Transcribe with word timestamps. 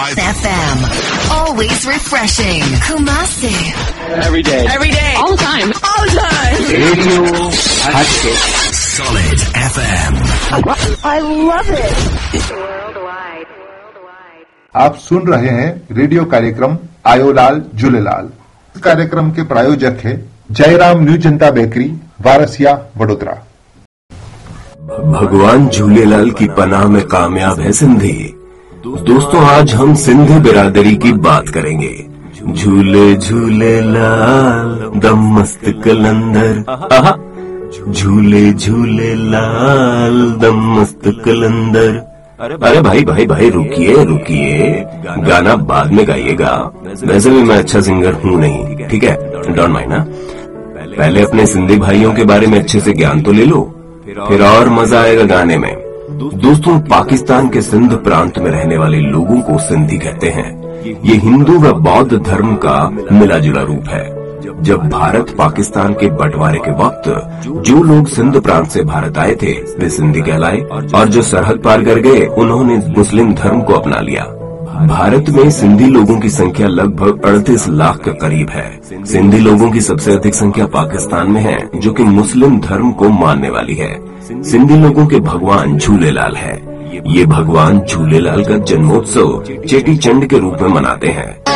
93.75 0.00 0.16
FM. 0.40 0.76
Always 1.38 1.86
refreshing. 1.86 2.62
Kumasi. 2.88 3.52
every 4.26 4.42
day 4.42 4.66
Every 4.74 4.88
day. 4.90 5.14
All 5.18 5.32
the 5.32 5.42
time. 5.44 5.68
All 5.88 6.04
the 6.04 6.12
time. 6.20 6.62
Radio 6.70 7.24
Hatke 7.96 8.32
Solid 8.78 9.44
FM. 9.64 10.14
I 11.04 11.18
love 11.50 11.70
it. 11.82 11.98
आप 14.74 14.96
सुन 15.08 15.26
रहे 15.32 15.50
हैं 15.60 15.70
radio 16.00 16.24
कार्यक्रम 16.32 16.76
आयोलाल 17.12 17.62
झूलेलाल 17.76 18.28
इस 18.76 18.82
कार्यक्रम 18.82 19.30
के 19.36 19.42
प्रायोजक 19.52 20.00
है 20.04 20.16
जयराम 20.60 21.00
न्यू 21.04 21.16
जनता 21.28 21.50
बेकरी 21.60 21.88
वारसिया 22.26 22.72
वडोदरा 22.98 23.34
भगवान 25.20 25.68
झूलेलाल 25.68 26.30
की 26.40 26.46
पनाह 26.58 26.86
में 26.94 27.02
कामयाब 27.16 27.60
है 27.60 27.72
सिंधी 27.80 28.14
दोस्तों, 28.84 29.40
आज 29.44 29.72
हम 29.74 29.94
सिंधी 29.94 30.38
बिरादरी 30.40 30.94
की 30.96 31.12
बात 31.14 31.48
करेंगे। 31.48 32.52
झूले 32.52 33.14
झूले 33.16 33.80
लाल, 33.82 34.70
दम 35.00 35.26
मस्त 35.32 35.64
कलंदर। 35.84 36.54
झूले 37.92 38.52
झूले 38.52 39.14
लाल, 39.32 40.16
दम 40.42 40.62
मस्त 40.70 41.02
कलंदर। 41.24 42.00
अरे 42.40 42.56
भाई 42.56 43.04
भाई 43.04 43.26
भाई, 43.26 43.50
रुकिए 43.50 44.04
रुकिए। 44.04 44.86
गाना 45.26 45.56
बाद 45.56 45.92
में 45.92 46.06
गाइएगा। 46.08 46.54
वैसे 47.04 47.30
भी 47.30 47.42
मैं 47.42 47.58
अच्छा 47.58 47.80
सिंगर 47.80 48.14
हूँ 48.14 48.38
नहीं, 48.40 48.88
ठीक 48.88 49.04
है? 49.04 49.14
डोंट 49.32 49.68
माइंड 49.68 49.92
ना 49.92 50.04
पहले 50.96 51.22
अपने 51.22 51.46
सिंधी 51.46 51.76
भाइयों 51.78 52.12
के 52.12 52.24
बारे 52.24 52.46
में 52.46 52.58
अच्छे 52.60 52.80
से 52.80 52.92
ज्ञान 52.92 53.22
तो 53.22 53.32
ले 53.32 53.44
लो, 53.44 53.62
फिर 54.28 54.42
और 54.44 54.68
मज़ा 54.70 55.00
आएगा 55.02 55.24
गाने 55.26 55.58
में। 55.58 55.89
दोस्तों, 56.20 56.80
पाकिस्तान 56.80 57.48
के 57.48 57.62
सिंध 57.62 57.92
प्रांत 57.92 58.38
में 58.38 58.50
रहने 58.50 58.76
वाले 58.76 58.98
लोगों 58.98 59.40
को 59.40 59.58
सिंधी 59.58 59.98
कहते 59.98 60.28
हैं। 60.28 60.82
ये 60.84 61.14
हिंदू 61.16 61.58
व 61.58 61.72
बौद्ध 61.72 62.22
धर्म 62.22 62.54
का 62.54 62.90
मिला 63.12 63.38
जुला 63.38 63.62
रूप 63.62 63.88
है। 63.88 64.04
जब 64.62 64.88
भारत 64.88 65.34
पाकिस्तान 65.38 65.92
के 65.92 66.10
बंटवारे 66.10 66.58
के 66.58 66.70
वक्त 66.70 67.30
जो 67.48 67.82
लोग 67.82 68.06
सिंध 68.06 68.40
प्रांत 68.40 68.68
से 68.68 68.82
भारत 68.82 69.18
आए 69.18 69.34
थे, 69.34 69.52
वे 69.52 69.88
सिंधी 69.88 70.20
कहलाए 70.20 70.60
और 70.94 71.08
जो 71.08 71.22
सरहद 71.22 71.58
पार 71.58 71.84
कर 71.84 72.00
गए, 72.00 72.26
उन्होंने 72.26 72.76
मुस्लिम 72.98 73.34
धर्म 73.34 73.60
को 73.60 73.72
अपना 73.72 74.00
लिया। 74.00 74.24
भारत 74.86 75.30
में 75.30 75.50
सिंधी 75.50 75.84
लोगों 75.84 76.20
की 76.20 76.30
संख्या 76.30 76.68
लगभग 76.68 77.20
38 77.24 77.68
लाख 77.68 77.98
के 78.04 78.10
करीब 78.10 78.48
है। 78.50 78.80
सिंधी 79.04 79.38
लोगों 79.38 79.70
की 79.70 79.80
सबसे 79.80 80.12
अधिक 80.12 80.34
संख्या 80.34 80.66
पाकिस्तान 80.66 81.30
में 81.30 81.40
है, 81.40 81.70
जो 81.74 81.92
कि 81.92 82.02
मुस्लिम 82.02 82.60
धर्म 82.60 82.92
को 82.92 83.08
मानने 83.08 83.50
वाली 83.50 83.74
है। 83.74 84.09
सिंधी 84.44 84.76
लोगों 84.76 85.06
के 85.06 85.20
भगवान 85.20 85.76
झूलेलाल 85.78 86.36
है। 86.36 86.54
ये 87.06 87.26
भगवान 87.26 87.80
झूलेलाल 87.80 88.44
का 88.44 88.56
जन्मोत्सव 88.58 89.44
चेटी 89.68 89.96
चंड 89.96 90.26
के 90.26 90.38
रूप 90.38 90.56
में 90.62 90.68
मनाते 90.68 91.08
हैं। 91.08 91.49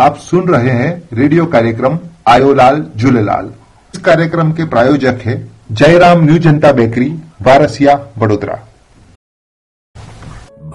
आप 0.00 0.16
सुन 0.16 0.46
रहे 0.48 0.70
हैं 0.70 0.90
रेडियो 1.12 1.44
कार्यक्रम 1.46 1.98
आयोलाल 2.28 2.84
झूलेलाल 2.96 3.50
इस 3.94 4.00
कार्यक्रम 4.00 4.52
के 4.52 4.64
प्रायोजक 4.64 5.18
है 5.24 5.34
जयराम 5.72 6.22
न्यू 6.24 6.38
जनता 6.38 6.70
बेकरी, 6.72 7.08
वारसिया 7.42 7.94
वडोदरा। 8.18 8.58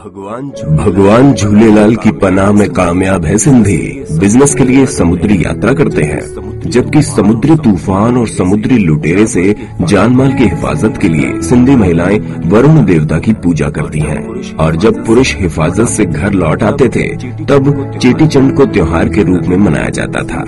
भगवान 0.05 0.49
भगवान 0.77 1.33
झूलेलाल 1.33 1.95
की 1.95 2.11
पनाह 2.11 2.51
में 2.51 2.69
कामयाब 2.69 3.25
है 3.25 3.37
सिंधी। 3.37 4.05
बिज़नेस 4.19 4.55
के 4.55 4.63
लिए 4.63 4.85
समुद्री 4.85 5.45
यात्रा 5.45 5.73
करते 5.73 6.03
हैं। 6.03 6.45
जबकि 6.65 7.01
समुद्री 7.01 7.55
तूफ़ान 7.55 8.17
और 8.17 8.27
समुद्री 8.27 8.77
लुटेरे 8.77 9.27
से 9.27 9.55
जानमाल 9.81 10.33
की 10.33 10.43
हिफाजत 10.43 10.97
के 11.01 11.09
लिए 11.09 11.41
सिंधी 11.41 11.75
महिलाएँ 11.75 12.19
वरुण 12.45 12.85
देवता 12.85 13.19
की 13.19 13.33
पूजा 13.33 13.69
करती 13.69 13.99
हैं। 13.99 14.55
और 14.55 14.75
जब 14.75 15.05
पुरुष 15.05 15.35
हिफाजत 15.35 15.85
से 15.85 16.05
घर 16.05 16.33
लौट 16.33 16.63
आते 16.63 16.89
थे, 16.89 17.07
तब 17.45 17.91
चेटीचंड 18.01 18.55
को 18.55 18.65
त्योहार 18.65 19.09
के 19.09 19.23
रूप 19.23 19.41
में 19.47 19.57
मनाया 19.57 19.89
जाता 19.89 20.23
था। 20.23 20.45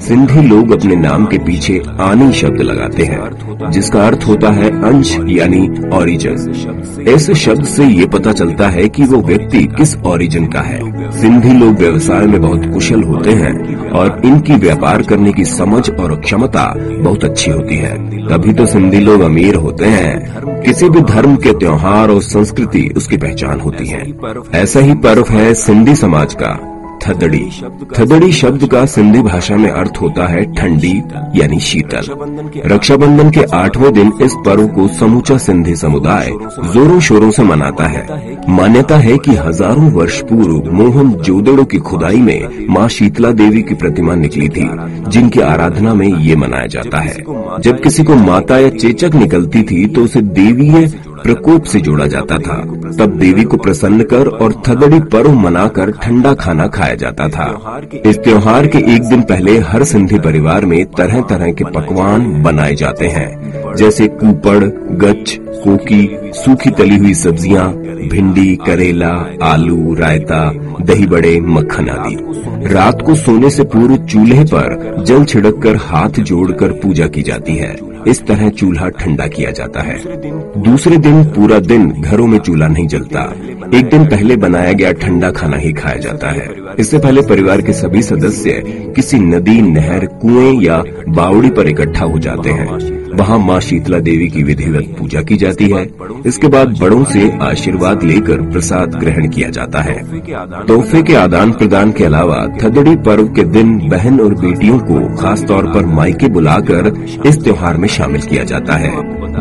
सिंधी 0.00 0.48
लोग 0.48 0.72
अपने 0.72 0.96
नाम 0.96 1.26
के 1.26 1.38
पीछे 1.38 1.82
आनी 2.00 2.32
शब्द 2.32 2.60
लगाते 2.60 3.02
हैं, 3.02 3.70
जिसका 3.70 4.06
अर्थ 4.06 4.24
होता 4.28 4.50
है 4.50 4.82
अंश, 4.82 5.16
यानी 5.26 5.70
ओरिजिन 5.96 6.52
इस 7.08 7.30
शब्द 7.30 7.64
से 7.64 7.84
ये 7.84 8.06
पता 8.06 8.32
चलता 8.32 8.68
है 8.68 8.88
कि 8.96 9.04
वो 9.04 9.22
व्यक्ति 9.22 9.64
किस 9.64 9.96
ओरिजिन 9.96 10.46
का 10.46 10.60
है। 10.60 11.10
सिंधी 11.20 11.52
लोग 11.52 11.74
व्यवसाय 11.74 12.26
में 12.26 12.40
बहुत 12.40 12.66
कुशल 12.74 13.02
होते 13.02 13.30
हैं 13.30 13.76
और 13.90 14.22
इनकी 14.24 14.54
व्यापार 14.54 15.02
करने 15.02 15.32
की 15.32 15.44
समझ 15.44 15.90
और 15.90 16.20
क्षमता 16.20 16.74
बहुत 16.78 17.24
अच्छी 17.24 17.50
होती 17.50 17.76
है। 17.76 18.26
तभी 18.28 18.52
तो 18.52 18.66
सिंधी 18.66 19.00
लोग 19.00 19.20
अमीर 19.20 19.54
होते 19.54 19.84
हैं। 19.84 20.36
किसी 20.62 20.88
भी 20.88 21.00
धर्म 21.00 21.36
के 21.36 21.52
त्योहार 21.52 22.10
और 22.10 22.22
संस्कृति 22.22 22.94
उसकी 22.96 23.16
पहचान 23.16 23.60
होती 23.60 23.86
है। 23.86 24.12
ऐसा 24.54 24.80
ही 24.80 24.94
पर्व 24.94 25.24
है 25.30 25.54
सिंधी 25.54 25.94
समाज 25.94 26.34
का। 26.34 26.75
थदड़ी। 27.06 27.44
थदड़ी 27.96 28.30
शब्द 28.32 28.66
का 28.66 28.84
सिंधी 28.86 29.20
भाषा 29.22 29.56
में 29.56 29.70
अर्थ 29.70 30.00
होता 30.00 30.26
है 30.26 30.44
ठंडी, 30.54 30.92
यानी 31.36 31.58
शीतल। 31.60 32.06
रक्षाबंधन 32.66 33.30
के 33.30 33.42
आठवें 33.56 33.92
दिन 33.92 34.12
इस 34.22 34.34
पर्व 34.46 34.66
को 34.68 34.88
समूचा 34.96 35.36
सिंधी 35.38 35.74
समुदाय 35.76 36.30
जोरों 36.72 36.98
शोरों 37.00 37.30
से 37.30 37.42
मनाता 37.44 37.86
है। 37.86 38.04
मान्यता 38.48 38.96
है 38.98 39.16
कि 39.18 39.34
हज़ारों 39.36 39.90
वर्ष 39.92 40.20
पूर्व 40.22 40.70
मोहन 40.72 41.12
जोदड़ो 41.20 41.64
की 41.64 41.78
खुदाई 41.80 42.20
में 42.20 42.66
माँ 42.70 42.88
शीतला 42.88 43.30
देवी 43.32 43.62
की 43.62 43.74
प्रतिमा 43.76 44.14
निकली 44.16 44.48
थी, 44.48 44.68
जिनकी 45.08 45.40
आराधना 45.42 45.94
में 45.94 46.06
ये 46.08 46.36
मनाया 46.36 46.66
जाता 46.68 47.00
है। 47.00 47.16
जब 47.60 47.80
किसी 47.82 48.04
को 48.04 48.14
माता 48.16 48.58
या 48.58 48.70
चेचक 48.70 49.14
निकलती 49.14 49.62
थी 49.62 49.86
तो 49.86 50.04
उसे 50.04 50.20
देवीय 50.22 50.86
प्रकोप 51.18 51.64
से 51.64 51.80
जोड़ा 51.80 52.06
जाता 52.06 52.38
था। 52.38 52.56
तब 52.98 53.16
देवी 53.18 53.44
को 53.44 53.56
प्रसन्न 53.56 54.02
कर 54.04 54.28
और 54.28 54.52
थदड़ी 54.68 54.98
पर्व 55.12 55.32
मनाकर 55.36 55.90
ठंडा 56.02 56.32
खाना 56.34 56.66
खाया 56.68 56.94
जाता 56.96 57.28
था। 57.28 57.46
इस 58.06 58.18
त्योहार 58.18 58.66
के 58.66 58.78
एक 58.94 59.08
दिन 59.08 59.22
पहले 59.22 59.58
हर 59.68 59.84
सिंधी 59.84 60.18
परिवार 60.18 60.64
में 60.64 60.84
तरह 60.92 61.20
तरह 61.20 61.52
के 61.52 61.64
पकवान 61.72 62.42
बनाए 62.42 62.74
जाते 62.74 63.08
हैं। 63.08 63.74
जैसे 63.76 64.06
कूपड़ 64.14 64.64
गच्छ 64.98 65.36
कोकी 65.38 66.32
सूखी 66.34 66.70
तली 66.70 66.96
हुई 66.96 67.14
सब्ज़ियाँ 67.14 67.72
भिंडी 68.10 68.54
करेला 68.56 69.12
आलू 69.42 69.94
रायता 69.94 70.50
दही 70.82 71.06
बड़े 71.06 71.38
मक्खन 71.40 71.88
आदि। 71.88 72.16
रात 72.72 73.02
को 73.02 73.14
सोने 73.14 73.50
से 73.50 73.64
पूर्व 73.64 73.96
चूल्हे 74.04 74.44
पर 74.44 75.04
जल 75.04 75.24
छिड़क 75.24 75.60
कर 75.62 75.76
हाथ 75.82 76.20
जोड़कर 76.20 76.72
पूजा 76.82 77.06
की 77.06 77.22
जाती 77.22 77.56
है। 77.56 77.74
इस 78.08 78.26
तरह 78.26 78.48
चूल्हा 78.48 78.88
ठंडा 78.88 79.26
किया 79.26 79.50
जाता 79.50 79.82
है। 79.82 79.98
दूसरे 80.62 80.96
दिन 80.96 81.24
पूरा 81.26 81.58
दिन 81.58 81.88
घरों 81.92 82.26
में 82.26 82.38
चूल्हा 82.38 82.68
नहीं 82.68 82.86
जलता। 82.86 83.22
एक 83.74 83.88
दिन 83.90 84.04
पहले 84.06 84.36
बनाया 84.36 84.72
गया 84.72 84.92
ठंडा 84.92 85.30
खाना 85.30 85.56
ही 85.56 85.72
खाया 85.72 85.96
जाता 85.96 86.30
है। 86.30 86.48
इससे 86.80 86.98
पहले 86.98 87.22
परिवार 87.22 87.60
के 87.62 87.72
सभी 87.72 88.02
सदस्य 88.02 88.62
किसी 88.96 89.18
नदी, 89.18 89.60
नहर, 89.62 90.06
कुएँ 90.22 90.60
या 90.62 90.82
बावड़ी 91.08 91.50
पर 91.50 91.68
इकट्ठा 91.68 92.04
हो 92.04 92.18
जाते 92.18 92.50
हैं। 92.50 92.94
वहाँ 93.16 93.38
माँ 93.38 93.58
शीतला 93.60 93.98
देवी 93.98 94.28
की 94.28 94.42
विधिवत 94.42 94.94
पूजा 94.98 95.22
की 95.22 95.36
जाती 95.36 95.68
है। 95.70 95.82
इसके 96.26 96.48
बाद 96.48 96.76
बड़ों 96.80 97.04
से 97.04 97.30
आशीर्वाद 97.42 98.02
लेकर 98.02 98.40
प्रसाद 98.50 98.94
ग्रहण 98.94 99.28
किया 99.28 99.48
जाता 99.50 99.80
है। 99.80 99.94
तोहफे 100.66 101.02
के 101.02 101.14
आदान 101.14 101.52
प्रदान 101.52 101.92
के 101.92 102.04
अलावा 102.04 102.46
थदड़ी 102.62 102.96
पर्व 102.96 103.28
के 103.28 103.44
दिन 103.44 103.76
बहन 103.88 104.20
और 104.20 104.34
बेटियों 104.34 104.78
को 104.80 105.00
खास 105.16 105.44
तौर 105.44 105.66
पर 105.66 105.86
मायके 105.86 106.28
बुलाकर 106.28 106.92
इस 107.26 107.42
त्योहार 107.44 107.76
में 107.76 107.88
शामिल 107.88 108.20
किया 108.20 108.44
जाता 108.44 108.76
है। 108.76 108.94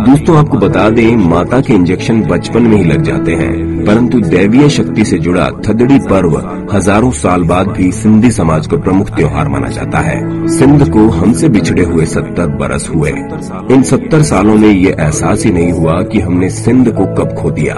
दोस्तों, 0.06 0.38
आपको 0.38 0.58
बता 0.58 0.89
दें, 0.89 1.15
माता 1.20 1.60
के 1.62 1.74
इंजेक्शन 1.74 2.22
बचपन 2.22 2.62
में 2.62 2.77
ही 2.77 2.84
लग 2.84 3.04
जाते 3.04 3.34
हैं, 3.34 3.86
परंतु 3.86 4.20
दैवीय 4.20 4.70
शक्ति 4.70 5.06
से 5.06 5.18
जुड़ा 5.18 5.50
थदड़ी 5.68 6.00
पर्व 6.00 6.38
हज़ारों 6.74 7.12
साल 7.25 7.44
बाद 7.44 7.67
भी 7.67 7.91
सिंधी 7.91 8.32
समाज 8.32 8.67
को 8.67 8.77
प्रमुख 8.77 9.10
त्योहार 9.10 9.48
माना 9.48 9.70
जाता 9.70 10.00
है। 10.00 10.17
सिंध 10.48 10.88
को 10.89 11.08
हमसे 11.10 11.50
बिछड़े 11.50 11.84
हुए 11.84 12.05
सत्तर 12.05 12.48
बरस 12.58 12.89
हुए। 12.96 13.12
इन 13.72 13.84
सत्तर 13.84 14.24
सालों 14.24 14.55
में 14.55 14.70
ये 14.70 14.91
एहसास 14.91 15.44
ही 15.46 15.51
नहीं 15.51 15.72
हुआ 15.72 16.01
कि 16.03 16.20
हमने 16.20 16.50
सिंध 16.50 16.91
को 16.94 17.05
कब 17.15 17.34
खो 17.34 17.51
दिया। 17.51 17.75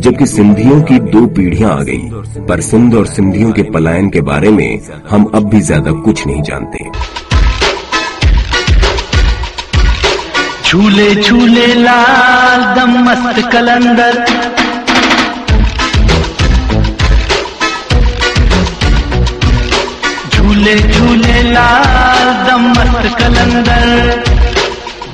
जबकि 0.00 0.26
सिंधियों 0.26 0.80
की 0.82 0.98
दो 1.10 1.26
पीढ़ियाँ 1.26 1.70
आ 1.70 1.82
गई, 1.82 2.10
पर 2.46 2.60
सिंध 2.60 2.94
और 2.94 3.06
सिंधियों 3.06 3.52
के 3.52 3.62
पलायन 3.70 4.10
के 4.10 4.20
बारे 4.20 4.50
में 4.50 4.80
हम 5.10 5.30
अब 5.34 5.48
भी 5.48 5.60
ज़्यादा 5.60 5.92
कुछ 6.02 6.26
नहीं 6.26 6.42
जानते। 6.42 6.90
झूले 10.68 11.14
झूले 11.14 11.66
लाल, 11.74 12.64
दम 12.74 12.98
मस्त 13.04 13.48
कलंदर। 13.52 14.24
झूले 20.58 20.74
झूले 20.74 21.42
लाल 21.52 22.30
दम 22.46 22.62
मस्त 22.68 23.04
कलंदर। 23.18 24.24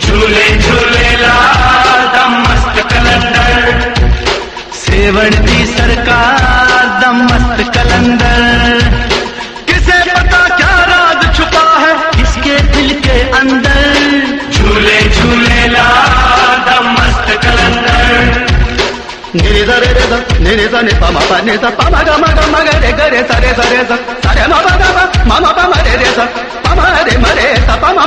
झूले 0.00 0.46
झूले 0.58 1.10
लाल 1.22 2.00
दम 2.14 2.36
मस्त 2.44 2.80
कलंदर। 2.92 3.92
सेवर 4.78 5.34
दी 5.46 5.66
सरकार 5.66 6.86
दम 7.02 7.22
मस्त 7.24 7.62
कलंदर। 7.76 8.88
किसे 9.68 9.98
पता 10.10 10.42
क्या 10.56 10.74
राज 10.92 11.36
छुपा 11.36 11.66
है 11.78 11.94
इसके 12.22 12.58
दिल 12.72 12.94
के 13.00 13.20
अंदर? 13.40 13.83
निरे 19.34 19.62
सा 19.66 19.76
रे 19.82 19.90
रे 19.94 20.04
सा 20.10 20.18
निरे 20.40 20.66
सा 20.72 20.80
नि 20.86 20.92
पा 21.00 21.08
मा 21.10 21.20
पा 21.30 21.36
नि 21.46 21.56
सा 21.62 21.70
पा 21.78 21.84
मा 21.90 22.02
गा 22.06 22.16
मा 22.22 22.28
गा 22.38 22.44
मा 22.52 22.60
गा 22.66 22.74
रे 22.84 22.90
गा 22.98 23.06
रे 23.14 23.22
सा 23.28 23.38
रे 23.44 23.50
सा 23.58 23.64
रे 23.70 23.80
सा 23.88 23.96
सा 24.24 24.30
रे 24.36 24.46
मा 24.52 24.58
पा 24.66 24.74
गा 24.82 24.88
मा 24.96 25.04
मा 25.30 25.36
मा 25.44 25.50
पा 25.58 25.64
मा 25.72 25.78
रे 25.86 25.94
रे 26.02 26.10
सा 26.18 26.24
पा 26.64 26.74
मा 26.78 26.84
रे 27.08 27.16
मा 27.24 27.30
रे 27.38 27.46
सा 27.66 27.74
पा 27.82 27.88
मा 27.98 28.04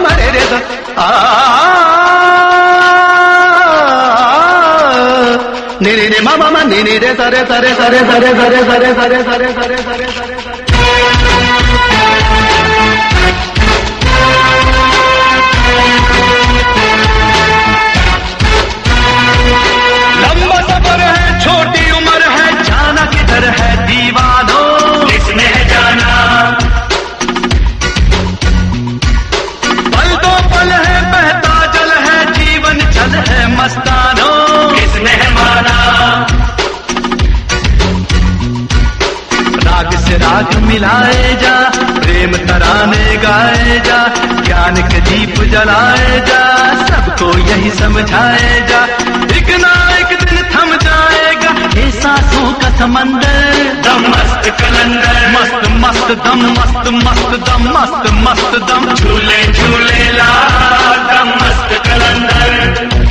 खिलाए 40.77 41.38
जा, 41.41 41.53
प्रेम 42.00 42.31
तराने 42.31 43.17
गाए 43.17 43.79
जा, 43.86 43.98
ज्ञान 44.41 44.75
के 44.75 45.00
दीप 45.00 45.36
जलाए 45.43 46.19
जा, 46.27 46.41
सबको 46.86 47.38
यही 47.38 47.72
समझाए 47.72 48.67
जा। 48.69 48.84
एक 49.38 49.50
ना 49.62 49.74
एक 49.98 50.19
दिन 50.19 50.43
थम 50.43 50.75
जाएगा 50.75 51.81
ऐसा 51.81 52.15
सासों 52.15 52.53
का 52.53 52.69
समंदर, 52.77 53.81
दम 53.86 54.07
मस्त 54.10 54.50
कलंदर। 54.62 55.17
मस्त 55.31 55.67
मस्त 55.67 56.12
दम, 56.25 56.46
मस्त 56.51 56.93
मस्त 56.93 57.50
दम, 57.50 57.67
मस्त 57.69 58.12
मस्त 58.13 58.60
दम। 58.69 58.93
झूले 58.93 59.43
झूले 59.53 60.12
ला, 60.12 60.31
दम 61.10 61.29
मस्त 61.29 61.89
कलंदर। 61.89 63.06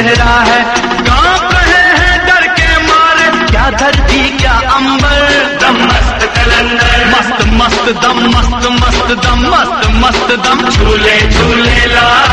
चेहरा 0.00 0.34
है 0.40 0.60
काँप 1.06 1.50
रहे 1.54 1.80
हैं, 1.96 2.14
डर 2.26 2.46
के 2.48 2.68
मारे। 2.82 3.26
क्या 3.50 3.64
धरती, 3.70 4.20
क्या 4.38 4.52
अंबर। 4.52 5.18
दम 5.60 5.76
मस्त 5.84 6.24
कलंदर 6.36 7.04
मस्त 7.10 7.44
मस्त 7.60 7.92
दम, 8.02 8.24
मस्त 8.28 8.66
मस्त 8.80 9.26
दम, 9.26 9.46
मस्त 9.50 9.86
मस्त 10.02 10.36
दम। 10.46 10.68
झूले 10.70 11.20
झूले 11.30 11.86
लाल। 11.94 12.29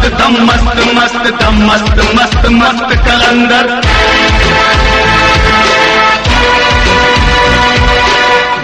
मस्त, 0.00 0.14
दम 0.18 0.34
मस्त 0.44 0.78
मस्त, 0.94 1.24
दम 1.40 1.56
मस्त 1.66 1.98
मस्त 2.14 2.44
मस्त 2.50 2.90
कलंदर। 3.06 3.66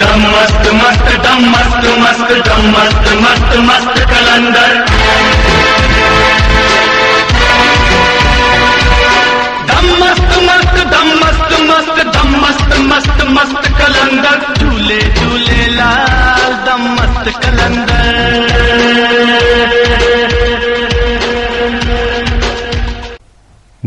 दम 0.01 0.23
मस्त 0.33 0.65
मस्त, 0.81 1.09
दम 1.25 1.41
मस्त 1.51 1.85
मस्त, 1.99 2.31
दम 2.49 2.63
मस्त 2.71 3.07
मस्त 3.23 3.53
मस्त 3.69 3.97
कलंदर। 4.11 4.73
दम 9.69 9.87
मस्त 10.01 10.33
मस्त, 10.47 10.75
दम 10.93 11.09
मस्त 11.23 11.53
मस्त, 11.71 11.97
दम 12.15 12.31
मस्त 12.41 12.71
मस्त 12.91 13.19
मस्त 13.29 13.69
कलंदर। 13.79 14.37
झूले 14.61 15.01
झूले 15.01 15.46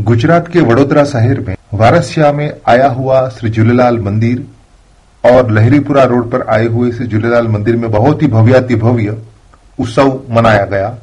गुजरात 0.09 0.47
के 0.47 0.61
वडोदरा 0.61 1.03
शहर 1.05 1.39
में 1.39 1.55
वारसिया 1.73 2.31
में 2.31 2.49
आया 2.67 2.87
हुआ 2.89 3.17
श्री 3.29 3.49
झूलेलाल 3.49 3.97
मंदिर 3.99 4.45
और 5.23 5.51
लहरीपुरा 5.51 6.03
रोड 6.03 6.29
पर 6.31 6.45
आए 6.49 6.67
हुए 6.67 6.91
श्री 6.91 7.07
झूलेलाल 7.07 7.47
मंदिर 7.47 7.75
में 7.75 7.89
बहुत 7.91 8.21
ही 8.21 8.27
भव्याति 8.27 8.75
भव्य 8.75 9.17
उत्सव 9.79 10.09
मनाया 10.29 10.63
गया। 10.65 10.97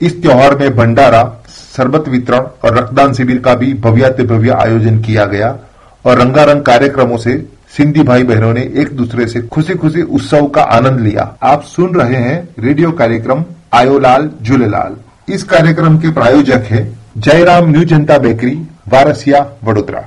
इस 0.00 0.20
त्योहार 0.22 0.56
में 0.58 0.74
भंडारा, 0.76 1.22
शरबत 1.76 2.08
वितरण 2.08 2.46
और 2.64 2.76
रक्तदान 2.78 3.12
शिविर 3.12 3.38
का 3.38 3.54
भी 3.54 3.72
भव्याति 3.80 4.22
भव्य 4.24 4.50
आयोजन 4.56 5.00
किया 5.00 5.24
गया 5.26 5.48
और 6.04 6.18
रंगारंग 6.18 6.62
कार्यक्रमों 6.62 7.16
से 7.16 7.38
सिंधी 7.76 8.02
भाई 8.02 8.24
बहनों 8.24 8.52
ने 8.54 8.62
एक 8.76 8.94
दूसरे 8.96 9.26
से 9.28 9.42
खुशी 9.48 9.74
खुशी 9.76 10.02
उत्सव 10.02 10.46
का 10.48 10.62
आनंद 10.74 11.00
लिया। 11.00 11.24
आप 11.44 11.62
सुन 11.68 11.94
रहे 11.94 12.22
हैं 12.24 12.38
रेडियो 12.58 12.92
कार्यक्रम 13.00 13.44
आयोलाल 13.74 14.30
झूलेलाल 14.42 14.96
इस 15.28 15.42
कार्यक्रम 15.46 15.98
के 15.98 16.12
प्रायोजक 16.12 16.68
है 16.68 16.84
जनता 17.18 18.16
बेकरी, 18.18 18.54
वारसिया, 18.88 19.38
वडोदरा। 19.64 20.00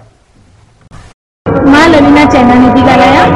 माँ 1.65 1.87
ललीना 1.89 2.25
चैनानी 2.25 2.67
थी 2.73 2.81
ॻाल्हायां 2.87 3.27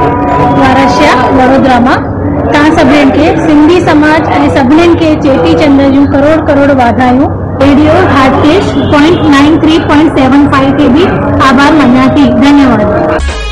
महाराष्ट्र 0.59 1.31
वडोदरा 1.37 1.79
माँ। 1.79 1.95
तव्हां 2.53 2.71
सभिनीनि 2.75 3.11
खे 3.11 3.47
सिंधी 3.47 3.79
समाज 3.81 4.21
ऐं 4.29 4.49
सभिनीनि 4.55 4.95
खे 4.95 5.13
चेटी 5.15 5.53
चंद 5.53 5.81
जूं 5.93 6.05
करोड़ 6.05 6.39
करोड़ 6.47 6.71
वाधायूं, 6.71 7.27
radio 7.61 7.93
Hatkesh 8.09 8.71
point 8.91 9.25
nine 9.31 9.59
three 9.61 9.79
point 9.79 10.17
seven 10.19 10.47
five 10.51 10.71
के 10.77 10.89
बि 10.89 11.05
आभार 11.47 11.73
मञा 11.73 12.07
थी 12.07 12.25
धन्यवाद। 12.41 13.42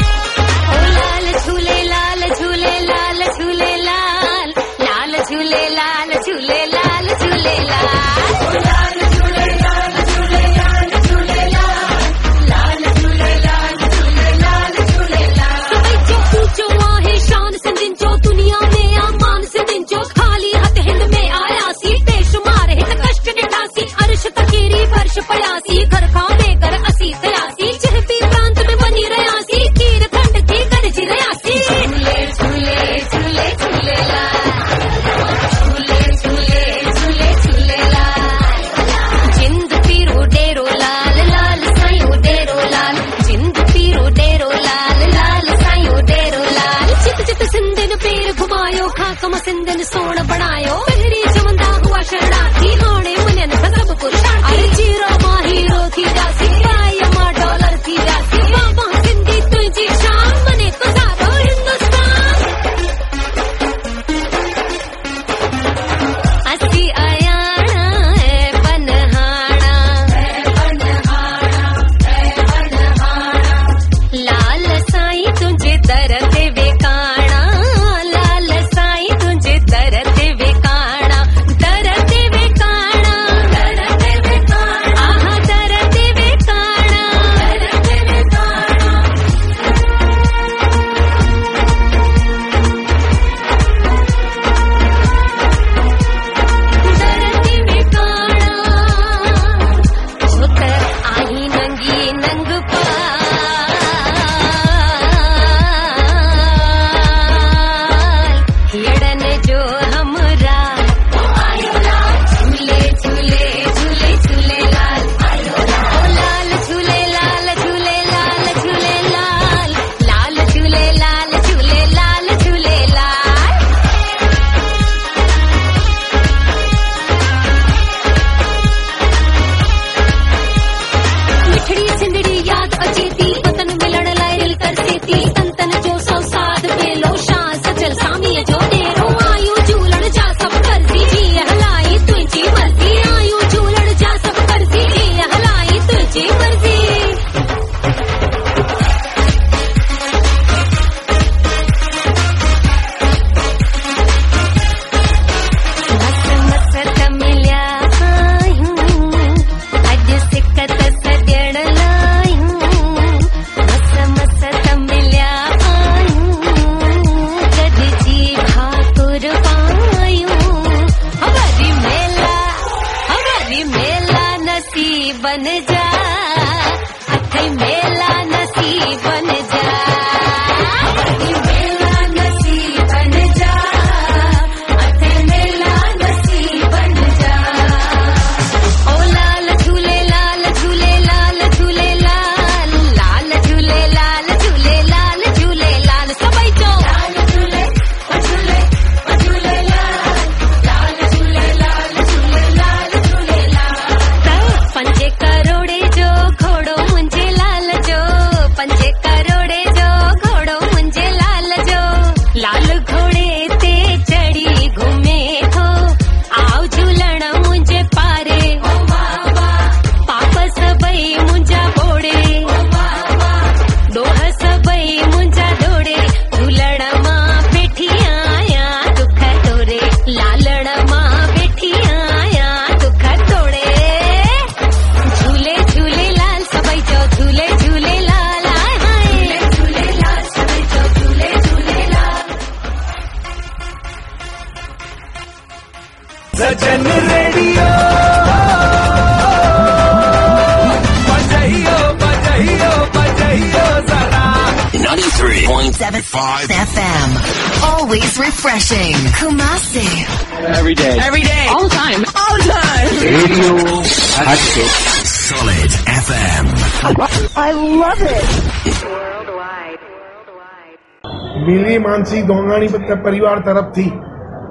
मानसी 272.12 272.28
दोंगाणी 272.28 272.67
परिवार 273.04 273.39
तरफ़ 273.39 273.71
थी। 273.71 273.84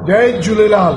जय 0.06 0.40
झूलेलाल। 0.40 0.94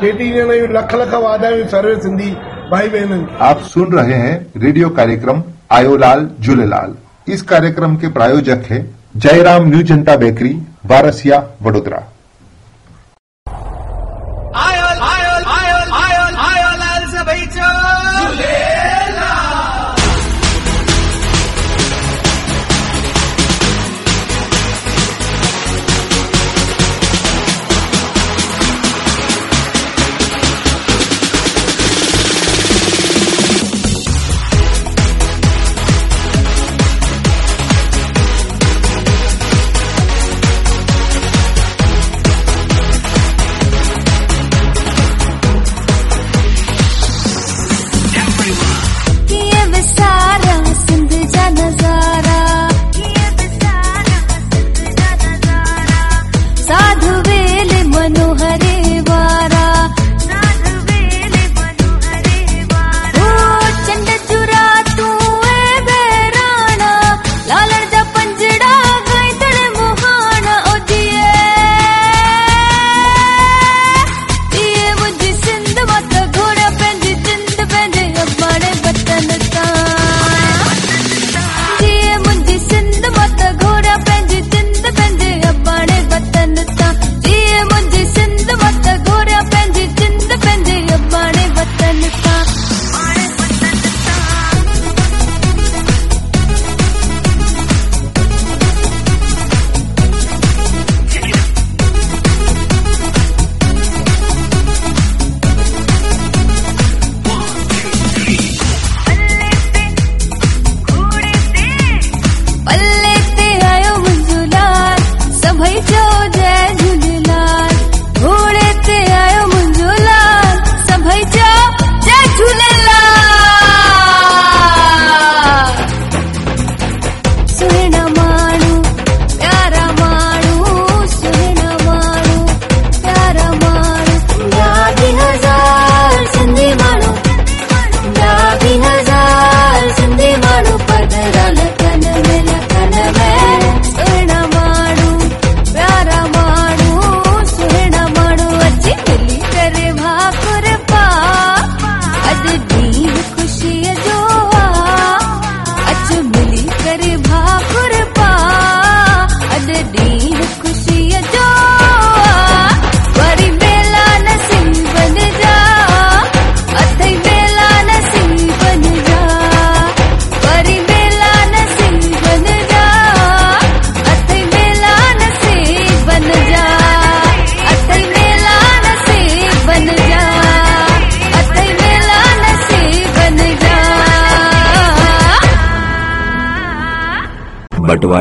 चेटी 0.00 0.30
ॾिण 0.32 0.72
लख 0.72 0.94
लख 0.94 1.14
वाधायूं 1.14 1.66
सर्वे 1.68 1.94
सिंधी 2.02 2.30
भाई 2.70 2.88
बहन 2.88 3.26
आप 3.40 3.58
सुन 3.64 3.92
रहे 3.92 4.14
हैं 4.14 4.36
रेडियो 4.56 4.88
कार्यक्रम 4.90 5.42
आयोलाल 5.70 6.28
झूलेलाल। 6.40 6.94
इस 7.28 7.42
कार्यक्रम 7.42 7.96
के 7.96 8.08
प्रायोजक 8.08 8.64
है 8.70 8.78
जयराम 9.16 9.68
न्यू 9.68 9.82
जनता 9.82 10.16
बेकरी 10.16 10.52
बारसिया 10.86 11.42
वडोदरा। 11.62 12.02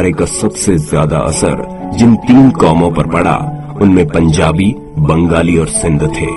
बंटवारे 0.07 0.11
का 0.13 0.25
सबसे 0.39 0.77
ज़्यादा 0.79 1.17
असर 1.19 1.61
जिन 1.97 2.15
तीन 2.17 2.49
कौमों 2.51 2.89
पर 2.91 3.07
पड़ा, 3.07 3.35
उनमें 3.81 4.05
पंजाबी, 4.07 4.73
बंगाली 4.99 5.57
और 5.57 5.67
सिंध 5.67 6.01
थे। 6.15 6.27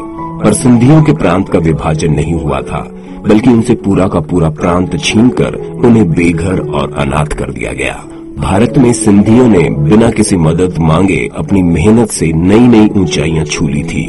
पर 0.43 0.53
सिंधियों 0.53 1.03
के 1.03 1.13
प्रांत 1.13 1.49
का 1.49 1.59
विभाजन 1.59 2.13
नहीं 2.13 2.35
हुआ 2.35 2.61
था, 2.63 2.81
बल्कि 3.29 3.51
उनसे 3.51 3.75
पूरा 3.75 4.09
का 4.09 4.21
पूरा 4.21 4.51
प्रांत 4.51 4.97
छीनकर 4.99 5.55
उन्हें 5.87 6.11
बेघर 6.11 6.61
और 6.71 6.93
अनाथ 6.99 7.37
कर 7.39 7.51
दिया 7.51 7.73
गया। 7.73 7.95
भारत 8.39 8.79
में 8.79 8.93
सिंधियों 8.93 9.49
ने 9.49 9.69
बिना 9.81 10.11
किसी 10.11 10.37
मदद 10.39 10.79
मांगे 10.81 11.29
अपनी 11.37 11.63
मेहनत 11.63 12.11
से 12.11 12.33
नई 12.35 12.67
नई 12.69 12.89
ऊंचाइयाँ 12.97 13.45
छू 13.45 13.69
ली 13.69 13.83
थी, 13.85 14.07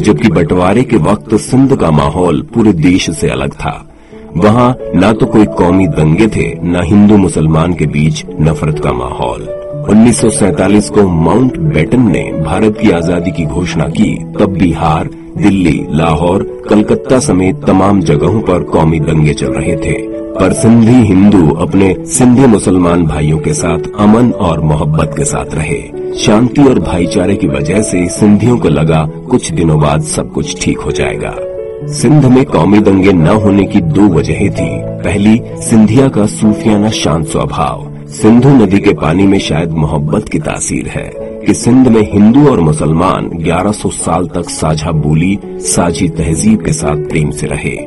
जबकि 0.00 0.28
बंटवारे 0.30 0.82
के 0.82 0.96
वक्त 1.02 1.34
सिंध 1.40 1.76
का 1.76 1.90
माहौल 1.90 2.42
पूरे 2.54 2.72
देश 2.72 3.10
से 3.10 3.28
अलग 3.28 3.52
था। 3.54 3.80
वहाँ 4.36 4.76
न 4.96 5.12
तो 5.12 5.26
कोई 5.26 5.44
कौमी 5.44 5.86
दंगे 5.86 6.26
थे, 6.26 6.54
न 6.64 6.80
हिंदू 6.84 7.16
मुसलमान 7.16 7.74
के 7.74 7.86
बीच 7.86 8.24
नफरत 8.40 8.78
का 8.78 8.92
माहौल। 8.92 9.42
1947 9.90 10.88
को 10.88 11.08
माउंट 11.08 11.58
बेटन 11.58 12.10
ने 12.10 12.22
भारत 12.22 12.78
की 12.82 12.90
आज़ादी 12.90 13.30
की 13.30 13.44
घोषणा 13.44 13.84
की, 13.84 14.14
तब 14.40 14.56
बिहार, 14.58 15.10
दिल्ली, 15.36 15.86
लाहौर, 15.90 16.62
कलकत्ता 16.70 17.18
समेत 17.18 17.64
तमाम 17.66 18.00
जगहों 18.00 18.40
पर 18.40 18.62
कौमी 18.62 19.00
दंगे 19.00 19.34
चल 19.34 19.46
रहे 19.46 19.76
थे। 19.76 20.14
पर 20.34 20.52
सिंधी 20.52 21.06
हिंदू 21.06 21.50
अपने 21.50 21.96
सिंधी 22.06 22.46
मुसलमान 22.46 23.06
भाइयों 23.06 23.38
के 23.38 23.52
साथ 23.54 23.78
अमन 23.98 24.30
और 24.30 24.60
मोहब्बत 24.60 25.14
के 25.16 25.24
साथ 25.24 25.54
रहे। 25.54 25.82
शांति 26.18 26.64
और 26.64 26.78
भाईचारे 26.78 27.36
की 27.36 27.46
वजह 27.46 27.82
से 27.82 28.08
सिंधियों 28.08 28.58
को 28.58 28.68
लगा, 28.68 29.08
कुछ 29.30 29.50
दिनों 29.50 29.80
बाद 29.80 30.02
सब 30.02 30.32
कुछ 30.32 30.64
ठीक 30.64 30.78
हो 30.78 30.90
जाएगा। 30.90 31.34
सिंध 31.88 32.24
में 32.24 32.44
कौमी 32.44 32.78
दंगे 32.78 33.12
न 33.12 33.26
होने 33.26 33.64
की 33.64 33.80
दो 33.80 34.02
वजहें 34.02 34.50
थी। 34.50 34.80
पहली, 34.82 35.42
सिंधिया 35.44 36.08
का 36.08 36.26
सूफियाना 36.26 36.90
शांत 36.90 37.26
स्वभाव। 37.26 37.92
सिंधु 38.08 38.48
नदी 38.48 38.78
के 38.78 38.92
पानी 38.92 39.26
में 39.26 39.38
शायद 39.38 39.70
मोहब्बत 39.70 40.28
की 40.28 40.38
तासीर 40.38 40.88
है 40.88 41.10
कि 41.46 41.54
सिंध 41.54 41.88
में 41.88 42.12
हिंदू 42.12 42.48
और 42.48 42.60
मुसलमान 42.60 43.30
1100 43.42 43.90
साल 43.90 44.26
तक 44.26 44.50
साझा 44.50 44.90
बोली, 44.90 45.38
साझी 45.46 46.08
तहजीब 46.08 46.62
के 46.62 46.72
साथ 46.72 46.96
प्रेम 46.96 47.30
से 47.30 47.46
रहे। 47.46 47.86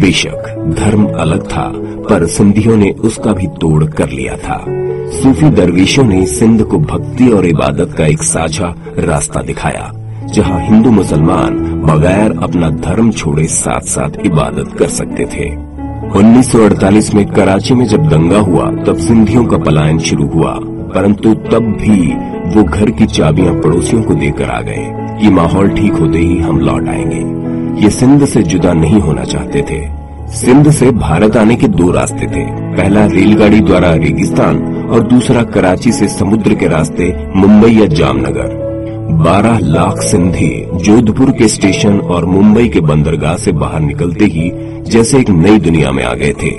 बेशक, 0.00 0.74
धर्म 0.78 1.06
अलग 1.06 1.48
था, 1.48 1.72
पर 2.08 2.26
सिंधियों 2.26 2.76
ने 2.76 2.90
उसका 2.90 3.32
भी 3.32 3.46
तोड़ 3.46 3.84
कर 3.84 4.10
लिया 4.10 4.36
था। 4.36 4.64
सूफी 5.10 5.50
दरवेशों 5.50 6.04
ने 6.04 6.26
सिंध 6.26 6.62
को 6.62 6.78
भक्ति 6.78 7.28
और 7.28 7.46
इबादत 7.46 7.94
का 7.98 8.06
एक 8.06 8.22
साझा 8.22 8.74
रास्ता 8.98 9.42
दिखाया। 9.42 9.92
जहाँ 10.34 10.60
हिंदू 10.60 10.90
मुसलमान 10.90 11.50
बगैर 11.58 12.34
अपना 12.42 12.70
धर्म 12.70 13.10
छोड़े 13.10 13.44
साथ 13.44 13.80
साथ 13.80 14.26
इबादत 14.26 14.78
कर 14.78 14.88
सकते 14.88 15.24
थे। 15.24 15.70
1948 16.18 17.14
में 17.14 17.26
कराची 17.26 17.74
में 17.74 17.86
जब 17.86 18.08
दंगा 18.08 18.38
हुआ, 18.38 18.70
तब 18.70 18.96
सिंधियों 18.96 19.44
का 19.44 19.58
पलायन 19.58 19.98
शुरू 19.98 20.26
हुआ। 20.26 20.58
परंतु 20.62 21.34
तब 21.34 21.76
भी 21.80 22.14
वो 22.56 22.64
घर 22.64 22.90
की 22.90 23.06
चाबियाँ 23.06 23.54
पड़ोसियों 23.54 24.02
को 24.02 24.14
देकर 24.14 24.50
आ 24.50 24.60
गए 24.60 24.90
कि 25.20 25.30
माहौल 25.30 25.68
ठीक 25.68 25.92
होते 25.92 26.18
ही 26.18 26.38
हम 26.38 26.60
लौट 26.60 26.88
आएँगे। 26.88 27.40
ये 27.84 27.90
सिंध 27.90 28.24
से 28.24 28.42
जुदा 28.42 28.72
नहीं 28.72 29.00
होना 29.00 29.24
चाहते 29.24 29.62
थे। 29.62 30.00
सिंध 30.32 30.70
से 30.70 30.90
भारत 30.90 31.36
आने 31.36 31.56
के 31.56 31.68
दो 31.68 31.90
रास्ते 31.90 32.26
थे। 32.26 32.76
पहला 32.76 33.06
रेलगाड़ी 33.06 33.60
द्वारा 33.60 33.94
रेगिस्तान 33.94 34.86
और 34.90 35.00
दूसरा 35.00 35.42
कराची 35.42 35.92
से 35.92 36.08
समुद्र 36.08 36.54
के 36.54 36.68
रास्ते 36.68 37.28
मुंबई 37.36 37.70
या 37.70 37.86
जामनगर। 37.86 38.69
12 39.12 39.58
लाख 39.58 40.00
सिंधी 40.00 40.66
जोधपुर 40.74 41.30
के 41.30 41.48
स्टेशन 41.48 41.98
और 42.00 42.24
मुंबई 42.24 42.68
के 42.68 42.80
बंदरगाह 42.80 43.36
से 43.36 43.52
बाहर 43.52 43.80
निकलते 43.80 44.24
ही 44.24 44.50
जैसे 44.90 45.18
एक 45.18 45.30
नई 45.30 45.58
दुनिया 45.58 45.92
में 45.92 46.04
आ 46.04 46.14
गए 46.14 46.32
थे, 46.32 46.50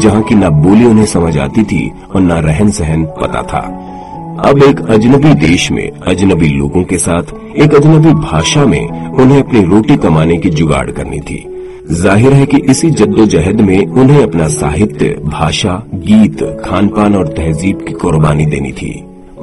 जहाँ 0.00 0.22
की 0.22 0.34
न 0.34 0.48
बोली 0.48 0.84
उन्हें 0.84 1.06
समझ 1.06 1.38
आती 1.38 1.62
थी 1.62 1.90
और 2.14 2.20
न 2.20 2.32
रहन 2.32 2.70
सहन 2.70 3.04
पता 3.04 3.42
था। 3.42 3.60
अब 4.48 4.62
एक 4.62 4.80
अजनबी 4.80 5.34
देश 5.34 5.70
में, 5.70 5.90
अजनबी 5.90 6.48
लोगों 6.48 6.82
के 6.84 6.98
साथ, 6.98 7.22
एक 7.56 7.74
अजनबी 7.74 8.12
भाषा 8.12 8.64
में 8.66 9.10
उन्हें 9.10 9.42
अपनी 9.42 9.62
रोटी 9.62 9.96
कमाने 9.96 10.36
की 10.36 10.50
जुगाड़ 10.50 10.90
करनी 10.90 11.20
थी। 11.20 11.44
ज़ाहिर 11.90 12.32
है 12.32 12.46
कि 12.46 12.56
इसी 12.70 12.90
जद्दोजहद 12.90 13.60
में 13.60 13.86
उन्हें 13.86 14.22
अपना 14.22 14.46
साहित्य, 14.48 15.16
भाषा, 15.24 15.82
गीत 15.94 16.42
खान 16.64 16.88
पान 16.88 17.14
और 17.14 17.28
तहजीब 17.28 17.84
की 17.86 17.92
कुर्बानी 17.92 18.46
देनी 18.46 18.72
थी। 18.72 18.92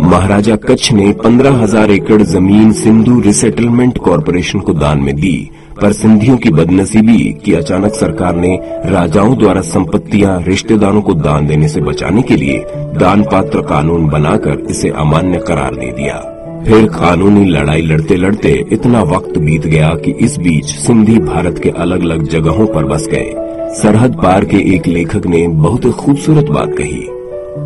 महाराजा 0.02 0.56
कच्छ 0.56 0.92
ने 0.94 1.12
पंद्रह 1.14 1.56
हज़ार 1.62 1.92
एकड़ 1.92 2.22
ज़मीन 2.24 2.72
सिंधु 2.74 3.20
रिसेटलमेंट 3.22 3.98
कॉरपोरेशन 3.98 4.60
को 4.60 4.74
दान 4.74 5.00
में 5.00 5.16
दी, 5.16 5.50
पर 5.82 5.94
सिंधियों 5.94 6.38
की 6.38 6.50
बदनसीबी 6.50 7.18
कि 7.46 7.54
अचानक 7.54 7.94
सरकार 7.94 8.36
ने 8.36 8.56
राजाओं 8.86 9.36
द्वारा 9.38 9.62
संपत्तियाँ, 9.62 10.40
रिश्तेदारों 10.44 11.02
को 11.02 11.14
दान 11.16 11.48
देने 11.48 11.68
से 11.68 11.82
बचाने 11.82 12.22
के 12.22 12.36
लिए 12.36 12.64
दान 12.98 13.24
पात्र 13.24 13.62
कानून 13.62 14.08
बनाकर 14.08 14.66
इसे 14.70 14.90
अमान्य 14.98 15.40
करार 15.40 15.76
दे 15.76 15.92
दिया। 15.92 16.16
फिर 16.66 16.88
कानूनी 16.90 17.46
लड़ाई 17.46 17.82
लड़ते 17.82 18.16
लड़ते 18.16 18.54
इतना 18.72 19.04
वक्त 19.12 19.38
बीत 19.38 19.68
गया 19.68 19.94
कि 19.96 20.12
इस 20.22 20.38
बीच 20.38 20.76
सिंधी 20.78 21.20
भारत 21.20 21.60
के 21.60 21.70
अलग 21.78 22.02
अलग 22.02 22.28
जगहों 22.30 22.68
पर 22.68 22.86
बस 22.86 23.08
गए। 23.08 23.32
सरहद 23.76 24.16
पार 24.16 24.46
के 24.46 24.68
एक 24.76 24.88
लेखक 24.88 25.28
ने 25.28 25.48
बहुत 25.48 25.92
खूबसूरत 25.92 26.50
बात 26.50 26.76
कही। 26.78 27.08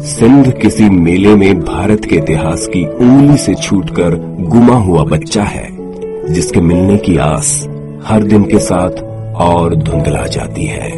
सिंध 0.04 0.52
किसी 0.62 0.90
मेले 0.90 1.36
में 1.36 1.60
भारत 1.60 2.06
के 2.06 2.16
इतिहास 2.16 2.66
की 2.68 2.86
उंगली 2.86 3.38
से 3.38 3.54
छूटकर 3.56 4.16
गुमा 4.40 4.76
हुआ 4.76 5.04
बच्चा 5.04 5.44
है, 5.44 5.68
जिसके 6.34 6.62
मिलने 6.62 6.98
की 6.98 7.18
आस 7.18 7.68
हर 8.04 8.24
दिन 8.24 8.44
के 8.44 8.60
साथ 8.60 9.02
और 9.42 9.76
धुंधला 9.76 10.26
जाती 10.28 10.66
है। 10.66 10.92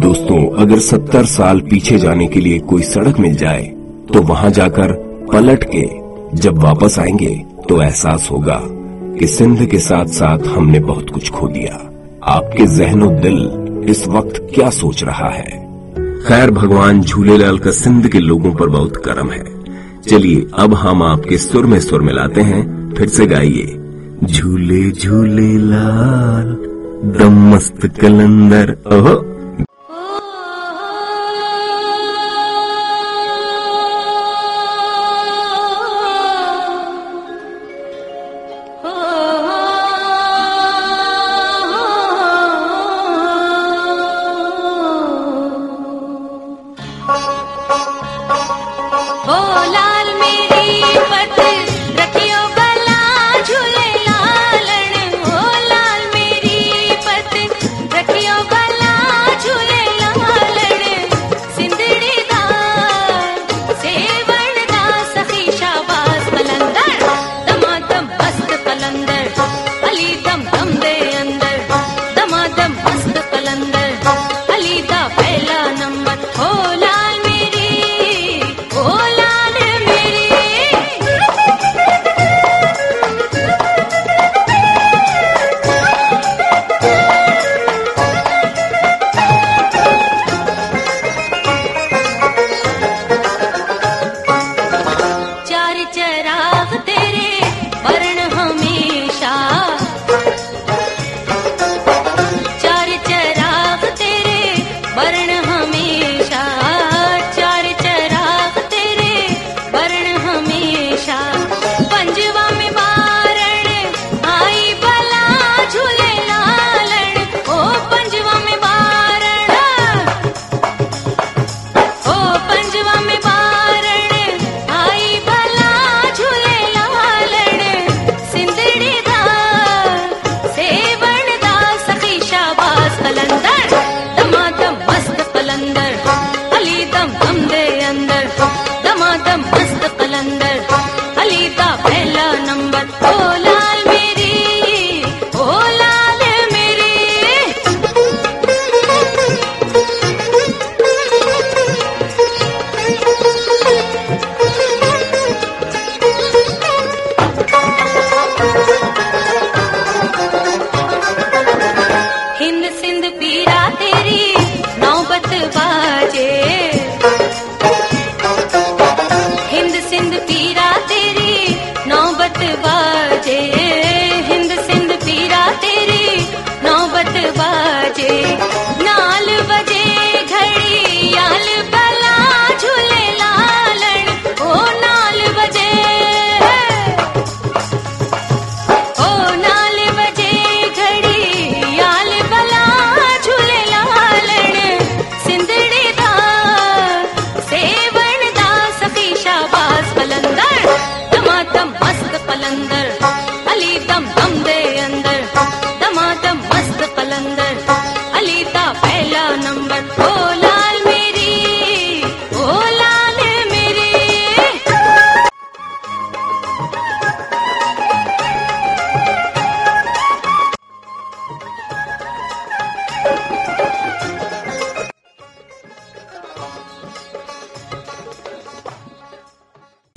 दोस्तों, 0.00 0.56
अगर 0.56 0.78
सत्तर 0.78 1.24
साल 1.24 1.60
पीछे 1.60 1.98
जाने 1.98 2.26
के 2.26 2.40
लिए 2.40 2.58
कोई 2.58 2.82
सड़क 2.82 3.18
मिल 3.18 3.34
जाए 3.34 3.62
तो 4.12 4.22
वहाँ 4.22 4.50
जाकर 4.50 4.92
पलट 5.32 5.64
के 5.74 5.86
जब 6.36 6.58
वापस 6.58 6.98
आएँगे 6.98 7.34
तो 7.68 7.82
एहसास 7.82 8.28
होगा 8.30 8.60
कि 9.18 9.26
सिंध 9.26 9.66
के 9.66 9.78
साथ 9.78 10.06
साथ 10.06 10.46
हमने 10.46 10.80
बहुत 10.80 11.10
कुछ 11.10 11.30
खो 11.30 11.48
दिया। 11.48 11.74
आपके 12.24 12.66
जहनो 12.66 13.10
दिल 13.10 13.86
इस 13.90 14.06
वक्त 14.08 14.46
क्या 14.54 14.70
सोच 14.70 15.04
रहा 15.04 15.28
है? 15.28 15.65
खैर, 16.26 16.50
भगवान 16.50 17.00
झूलेलाल 17.00 17.58
का 17.58 17.70
सिंध 17.70 18.08
के 18.08 18.18
लोगों 18.18 18.54
पर 18.54 18.68
बहुत 18.68 18.96
कर्म 18.96 19.30
है। 19.30 19.44
चलिए, 20.08 20.46
अब 20.58 20.74
हम 20.74 21.02
आपके 21.02 21.38
सुर 21.38 21.66
में 21.66 21.80
सुर 21.80 22.02
मिलाते 22.02 22.40
हैं, 22.40 22.94
फिर 22.94 23.08
से 23.08 23.26
गाइए। 23.26 23.78
झूले 24.24 24.90
झूले 24.90 25.58
लाल 25.58 26.56
दम 27.18 27.54
मस्त 27.54 27.86
कलंदर, 28.00 28.76
ओहो। 28.86 29.35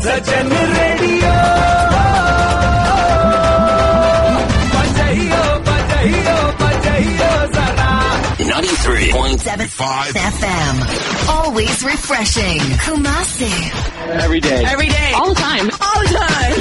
सजन 0.04 0.52
रेडियो। 0.76 1.38
ऑलवेज 11.32 11.84
रिफ्रेशिंग 11.88 12.62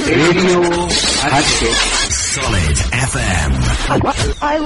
रेडियो 0.09 0.61
अच्छे 1.37 1.71
सॉलिड 2.17 2.77
एफएम 3.03 3.55
आई 4.49 4.59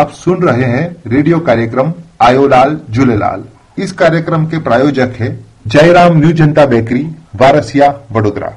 आप 0.00 0.10
सुन 0.24 0.42
रहे 0.48 0.64
हैं 0.74 0.84
रेडियो 1.14 1.38
कार्यक्रम 1.50 1.92
आयोलाल 2.26 2.78
झूलेलाल 2.90 3.44
इस 3.82 3.92
कार्यक्रम 4.02 4.46
के 4.50 4.58
प्रायोजक 4.68 5.16
है 5.20 5.30
जयराम 5.66 6.16
न्यू 6.18 6.32
जनता 6.32 6.66
बेकरी, 6.66 7.02
वारसिया, 7.36 7.88
वडोदरा। 8.12 8.48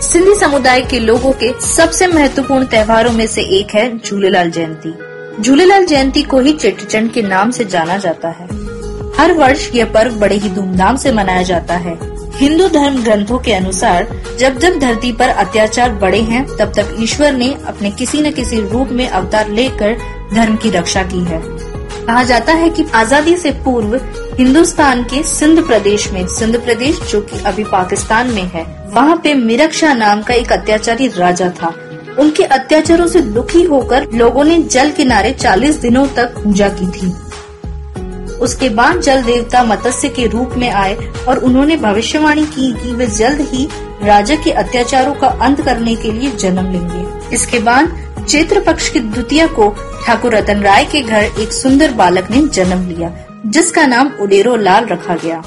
सिंधी 0.00 0.34
समुदाय 0.34 0.80
के 0.80 0.98
लोगों 0.98 1.32
के 1.32 1.52
सबसे 1.60 2.06
महत्वपूर्ण 2.06 2.66
त्योहारों 2.66 3.12
में 3.12 3.26
से 3.26 3.42
एक 3.58 3.74
है 3.74 3.98
झूलेलाल 3.98 4.50
जयंती। 4.50 5.42
झूलेलाल 5.42 5.84
जयंती 5.86 6.22
को 6.22 6.40
ही 6.40 6.52
चेटीचंड 6.52 7.12
के 7.12 7.22
नाम 7.22 7.50
से 7.50 7.64
जाना 7.64 7.96
जाता 7.96 8.28
है। 8.28 8.46
हर 9.18 9.32
वर्ष 9.32 9.70
यह 9.74 9.84
पर्व 9.84 10.14
बड़े 10.14 10.36
ही 10.36 10.50
धूमधाम 10.50 10.96
से 10.96 11.12
मनाया 11.12 11.42
जाता 11.42 11.74
है। 11.76 11.98
हिंदू 12.34 12.68
धर्म 12.68 13.02
ग्रंथों 13.02 13.38
के 13.38 13.52
अनुसार, 13.52 14.08
जब 14.38 14.58
जब 14.58 14.78
धरती 14.78 15.12
पर 15.12 15.28
अत्याचार 15.28 15.92
बढ़े 15.92 16.20
हैं, 16.20 16.44
तब 16.56 16.72
तक 16.76 16.96
ईश्वर 17.00 17.32
ने 17.32 17.54
अपने 17.66 17.90
किसी 17.90 18.20
न 18.20 18.30
किसी 18.30 18.60
रूप 18.60 18.88
में 18.88 19.08
अवतार 19.08 19.48
लेकर 19.48 19.96
धर्म 20.34 20.56
की 20.56 20.70
रक्षा 20.70 21.02
की 21.02 21.24
है। 21.24 21.40
कहा 22.06 22.22
जाता 22.22 22.52
है 22.52 22.70
कि 22.70 22.84
आज़ादी 22.94 23.36
से 23.36 23.50
पूर्व 23.64 23.98
हिंदुस्तान 24.38 25.02
के 25.02 25.22
सिंध 25.22 25.66
प्रदेश 25.66 26.12
में, 26.12 26.26
सिंध 26.26 26.64
प्रदेश 26.64 27.00
जो 27.00 27.20
कि 27.20 27.38
अभी 27.38 27.64
पाकिस्तान 27.64 28.30
में 28.30 28.42
है, 28.42 28.90
वहाँ 28.94 29.20
पे 29.24 29.34
मिरक 29.34 29.72
शाह 29.72 29.94
नाम 29.94 30.22
का 30.22 30.34
एक 30.34 30.52
अत्याचारी 30.52 31.08
राजा 31.08 31.48
था। 31.48 31.74
उनके 32.18 32.42
अत्याचारों 32.42 33.06
से 33.06 33.20
दुखी 33.20 33.62
होकर 33.62 34.06
लोगों 34.14 34.44
ने 34.44 34.58
जल 34.58 34.90
किनारे 34.90 35.32
40 35.32 35.76
दिनों 35.76 36.06
तक 36.06 36.34
पूजा 36.44 36.68
की 36.68 36.86
थी। 36.86 37.12
उसके 38.36 38.68
बाद 38.68 39.00
जल 39.00 39.22
देवता 39.22 39.64
मत्स्य 39.64 40.08
के 40.08 40.26
रूप 40.26 40.50
में 40.56 40.70
आए 40.70 40.94
और 41.28 41.38
उन्होंने 41.38 41.76
भविष्यवाणी 41.76 42.44
की 42.44 42.72
कि 42.72 42.92
वे 42.92 43.06
जल्द 43.06 43.40
ही 43.40 43.68
राजा 44.02 44.34
के 44.34 44.50
अत्याचारों 44.50 45.14
का 45.14 45.26
अंत 45.26 45.60
करने 45.60 45.96
के 45.96 46.12
लिए 46.12 46.30
जन्म 46.30 46.72
लेंगे। 46.72 47.34
इसके 47.34 47.58
बाद 47.58 48.06
चैत्र 48.28 48.60
पक्ष 48.60 48.88
की 48.88 49.00
द्वितीय 49.00 49.46
को 49.46 49.76
ठाकुर 50.06 50.36
रतन 50.36 50.62
राय 50.62 50.84
के 50.84 51.02
घर 51.02 51.22
एक 51.22 51.52
सुंदर 51.52 51.92
बालक 51.92 52.30
ने 52.30 52.48
जन्म 52.48 52.88
लिया। 52.88 53.25
जिसका 53.46 53.86
नाम 53.86 54.10
उडेरो 54.20 54.56
लाल 54.56 54.86
रखा 54.86 55.14
गया। 55.14 55.42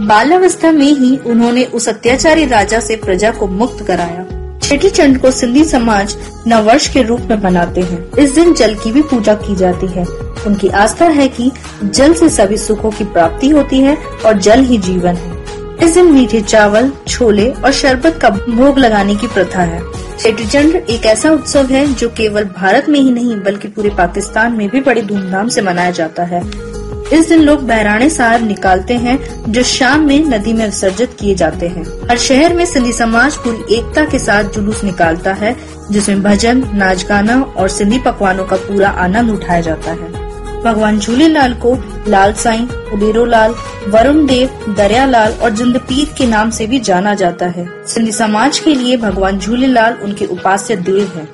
बाल्यावस्था 0.00 0.70
में 0.70 0.86
ही 0.86 1.16
उन्होंने 1.16 1.64
उस 1.64 1.88
अत्याचारी 1.88 2.46
राजा 2.46 2.80
से 2.80 2.96
प्रजा 2.96 3.30
को 3.30 3.46
मुक्त 3.46 3.86
कराया। 3.86 4.24
छठी 4.62 4.90
चंड 4.90 5.20
को 5.20 5.30
सिंधी 5.30 5.64
समाज 5.64 6.16
नववर्ष 6.46 6.86
के 6.88 7.02
रूप 7.02 7.20
में 7.20 7.42
मनाते 7.42 7.80
हैं। 7.80 8.12
इस 8.18 8.34
दिन 8.34 8.54
जल 8.54 8.74
की 8.74 8.92
भी 8.92 9.02
पूजा 9.02 9.34
की 9.34 9.56
जाती 9.56 9.86
है। 9.86 10.04
उनकी 10.46 10.68
आस्था 10.68 11.04
है 11.04 11.28
कि 11.28 11.50
जल 11.84 12.14
से 12.14 12.28
सभी 12.28 12.56
सुखों 12.56 12.90
की 12.90 13.04
प्राप्ति 13.04 13.48
होती 13.48 13.78
है 13.78 13.96
और 14.26 14.38
जल 14.38 14.60
ही 14.60 14.78
जीवन 14.78 15.14
है। 15.14 15.36
इस 15.82 15.94
दिन 15.94 16.12
मीठे 16.12 16.40
चावल, 16.40 16.92
छोले 17.08 17.50
और 17.50 17.72
शरबत 17.72 18.18
का 18.22 18.30
भोग 18.30 18.78
लगाने 18.78 19.16
की 19.16 19.26
प्रथा 19.26 19.62
है। 19.62 19.82
छठी 20.18 20.46
चंड 20.46 20.76
एक 20.76 21.06
ऐसा 21.06 21.30
उत्सव 21.30 21.66
है 21.66 21.94
जो 21.94 22.08
केवल 22.08 22.44
भारत 22.44 22.88
में 22.88 23.00
ही 23.00 23.10
नहीं, 23.10 23.36
बल्कि 23.36 23.68
पूरे 23.68 23.90
पाकिस्तान 23.90 24.52
में 24.52 24.68
भी 24.68 24.80
बड़ी 24.80 25.02
धूमधाम 25.02 25.48
से 25.48 25.62
मनाया 25.62 25.90
जाता 25.90 26.24
है। 26.24 26.75
इस 27.12 27.28
दिन 27.28 27.40
लोग 27.40 27.66
बहराने 27.66 28.10
साहब 28.10 28.46
निकालते 28.46 28.94
हैं, 28.94 29.44
जो 29.52 29.62
शाम 29.62 30.00
में 30.00 30.24
नदी 30.24 30.52
में 30.52 30.64
विसर्जित 30.66 31.16
किए 31.20 31.34
जाते 31.34 31.68
हैं। 31.68 32.08
हर 32.10 32.18
शहर 32.18 32.54
में 32.54 32.66
सिंधी 32.66 32.92
समाज 32.92 33.36
पूरी 33.36 33.74
एकता 33.74 34.04
के 34.04 34.18
साथ 34.18 34.44
जुलूस 34.44 34.84
निकालता 34.84 35.32
है, 35.32 35.56
जिसमें 35.90 36.22
भजन, 36.22 36.70
नाच 36.74 37.06
गाना 37.06 37.42
और 37.42 37.68
सिंधी 37.68 37.98
पकवानों 37.98 38.44
का 38.44 38.56
पूरा 38.56 38.88
आनंद 38.88 39.30
उठाया 39.30 39.60
जाता 39.60 39.90
है। 39.90 40.26
भगवान 40.62 40.98
झूलेलाल 40.98 41.54
को 41.54 41.78
लाल 42.08 42.32
साईं 42.32 42.66
उडेरो 42.66 43.24
लाल, 43.24 43.54
वरुण 43.88 44.26
देव 44.26 44.74
दरिया 44.74 45.06
लाल 45.06 45.32
और 45.32 45.50
जिंदपीर 45.50 46.14
के 46.18 46.26
नाम 46.26 46.50
से 46.50 46.66
भी 46.66 46.80
जाना 46.80 47.14
जाता 47.14 47.46
है। 47.46 47.86
सिंधी 47.86 48.12
समाज 48.12 48.58
के 48.58 48.74
लिए 48.74 48.96
भगवान 48.96 49.38
झूलेलाल 49.38 49.92
उनके 49.92 50.24
उपास्य 50.24 50.76
देव 50.76 51.12
है। 51.14 51.28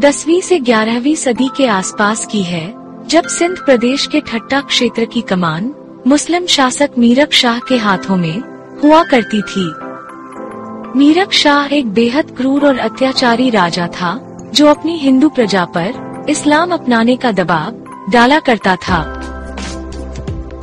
दसवीं 0.00 0.40
से 0.40 0.58
ग्यारहवीं 0.58 1.14
सदी 1.14 1.50
के 1.56 1.66
आसपास 1.66 2.26
की 2.26 2.42
है। 2.42 2.83
जब 3.08 3.26
सिंध 3.28 3.58
प्रदेश 3.58 4.06
के 4.06 4.20
ठट्टा 4.20 4.60
क्षेत्र 4.60 5.04
की 5.04 5.20
कमान 5.20 5.72
मुस्लिम 6.06 6.46
शासक 6.46 6.90
मीरक 6.98 7.32
शाह 7.32 7.58
के 7.58 7.76
हाथों 7.76 8.16
में 8.16 8.40
हुआ 8.82 9.02
करती 9.02 9.40
थी। 9.42 9.64
मीरक 10.98 11.32
शाह 11.32 11.74
एक 11.74 11.92
बेहद 11.94 12.30
क्रूर 12.30 12.66
और 12.66 12.78
अत्याचारी 12.78 13.50
राजा 13.50 13.86
था, 13.86 14.18
जो 14.54 14.66
अपनी 14.66 14.96
हिंदू 14.98 15.28
प्रजा 15.28 15.64
पर 15.76 16.26
इस्लाम 16.28 16.70
अपनाने 16.70 17.16
का 17.16 17.32
दबाव 17.32 18.10
डाला 18.12 18.38
करता 18.38 18.76
था। 18.76 19.02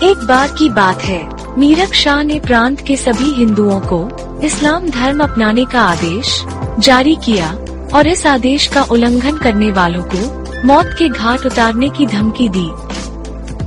एक 0.04 0.25
बार 0.27 0.56
की 0.60 0.69
बात 0.69 1.01
है, 1.01 1.23
मीरक 1.58 1.93
शाह 1.93 2.23
ने 2.23 2.39
प्रांत 2.39 2.82
के 2.82 2.95
सभी 2.95 3.32
हिंदुओं 3.34 3.80
को 3.93 4.08
इस्लाम 4.43 4.89
धर्म 4.89 5.23
अपनाने 5.23 5.65
का 5.65 5.82
आदेश 5.82 6.43
जारी 6.80 7.15
किया 7.15 7.51
और 7.93 8.08
इस 8.08 8.25
आदेश 8.27 8.67
का 8.67 8.84
उल्लंघन 8.84 9.38
करने 9.38 9.71
वालों 9.71 10.04
को 10.04 10.40
मौत 10.65 10.93
के 10.97 11.08
घाट 11.10 11.45
उतारने 11.45 11.89
की 11.89 12.06
धमकी 12.06 12.47
दी। 12.50 12.69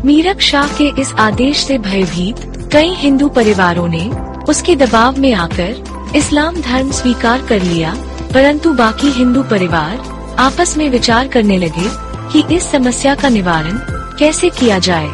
मीरक 0.04 0.40
शाह 0.40 0.76
के 0.76 0.88
इस 1.00 1.12
आदेश 1.18 1.64
से 1.66 1.78
भयभीत 1.78 2.68
कई 2.72 2.94
हिंदू 2.94 3.28
परिवारों 3.28 3.86
ने 3.88 4.08
उसके 4.48 4.76
दबाव 4.76 5.18
में 5.20 5.32
आकर 5.34 6.12
इस्लाम 6.16 6.60
धर्म 6.60 6.90
स्वीकार 6.90 7.42
कर 7.42 7.62
लिया, 7.62 7.94
परंतु 8.34 8.72
बाकी 8.72 9.10
हिंदू 9.10 9.42
परिवार 9.42 10.36
आपस 10.38 10.76
में 10.76 10.88
विचार 10.90 11.28
करने 11.28 11.56
लगे 11.58 11.88
कि 12.32 12.54
इस 12.54 12.70
समस्या 12.70 13.14
का 13.14 13.28
निवारण 13.28 13.78
कैसे 14.18 14.50
किया 14.50 14.78
जाए। 14.78 15.10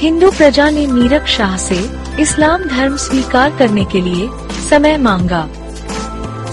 हिंदू 0.00 0.30
प्रजा 0.30 0.68
ने 0.70 0.86
मीरक 0.86 1.26
शाह 1.26 1.56
से 1.56 1.78
इस्लाम 2.20 2.64
धर्म 2.64 2.96
स्वीकार 2.96 3.56
करने 3.56 3.84
के 3.84 4.00
लिए 4.00 4.28
समय 4.70 4.96
मांगा। 4.98 5.46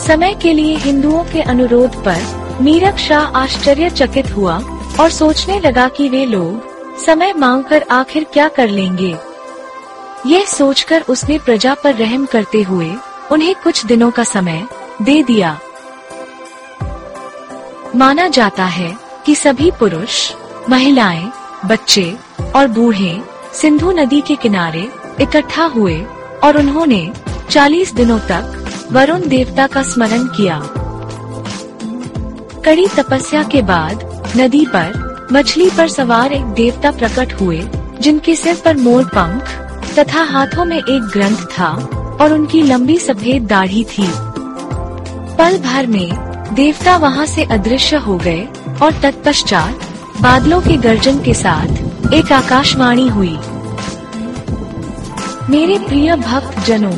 समय 0.07 0.33
के 0.33 0.53
लिए 0.53 0.75
हिंदुओं 0.77 1.23
के 1.23 1.41
अनुरोध 1.43 2.03
पर 2.03 2.44
मीरक 2.61 2.97
शाह 2.97 3.23
आश्चर्यचकित 3.37 4.31
हुआ 4.31 4.57
और 4.99 5.09
सोचने 5.09 5.59
लगा 5.59 5.87
कि 5.87 6.09
वे 6.09 6.25
लोग 6.25 6.99
समय 7.05 7.33
मांगकर 7.33 7.85
आखिर 7.91 8.23
क्या 8.23 8.47
कर 8.47 8.69
लेंगे। 8.69 9.15
यह 10.25 10.45
सोचकर 10.45 11.01
उसने 11.09 11.37
प्रजा 11.39 11.73
पर 11.73 11.95
रहम 11.95 12.25
करते 12.25 12.61
हुए 12.61 12.91
उन्हें 13.31 13.53
कुछ 13.55 13.85
दिनों 13.85 14.11
का 14.11 14.23
समय 14.23 14.63
दे 15.01 15.23
दिया। 15.23 15.59
माना 17.95 18.27
जाता 18.27 18.65
है 18.65 18.95
कि 19.25 19.35
सभी 19.35 19.71
पुरुष, 19.71 20.31
महिलाएँ, 20.69 21.31
बच्चे 21.65 22.15
और 22.55 22.67
बूढ़े 22.67 23.21
सिंधु 23.53 23.91
नदी 23.91 24.21
के 24.21 24.35
किनारे 24.35 24.89
इकट्ठा 25.21 25.65
हुए 25.65 26.01
और 26.43 26.57
उन्होंने 26.57 27.11
40 27.49 27.93
दिनों 27.93 28.19
तक 28.19 28.87
वरुण 28.91 29.27
देवता 29.27 29.67
का 29.67 29.81
स्मरण 29.83 30.23
किया। 30.27 30.61
कड़ी 32.65 32.87
तपस्या 32.87 33.43
के 33.43 33.61
बाद 33.61 34.23
नदी 34.37 34.65
पर, 34.65 35.27
मछली 35.31 35.69
पर 35.69 35.87
सवार 35.87 36.33
एक 36.33 36.45
देवता 36.45 36.91
प्रकट 36.91 37.33
हुए, 37.33 37.63
जिनके 38.01 38.35
सिर 38.35 38.61
पर 38.65 38.77
मोर 38.77 39.03
पंख, 39.03 39.43
तथा 39.99 40.23
हाथों 40.23 40.65
में 40.65 40.77
एक 40.77 41.01
ग्रंथ 41.01 41.37
था, 41.37 41.69
और 42.21 42.33
उनकी 42.33 42.61
लंबी 42.61 42.97
सफ़ेद 42.97 43.47
दाढ़ी 43.47 43.83
थी। 43.83 44.07
पल 45.37 45.57
भर 45.57 45.87
में, 45.87 46.11
देवता 46.53 46.97
वहाँ 46.97 47.25
से 47.25 47.43
अदृश्य 47.43 47.95
हो 47.95 48.17
गए, 48.17 48.47
और 48.81 48.91
तत्पश्चात, 48.91 49.79
बादलों 50.21 50.61
के 50.61 50.77
गर्जन 50.77 51.23
के 51.23 51.33
साथ, 51.33 52.13
एक 52.13 52.31
आकाशवाणी 52.31 53.07
हुई। 53.07 53.37
मेरे 55.49 55.79
प्रिय 55.79 56.15
भक्त 56.15 56.59
जनों 56.59 56.95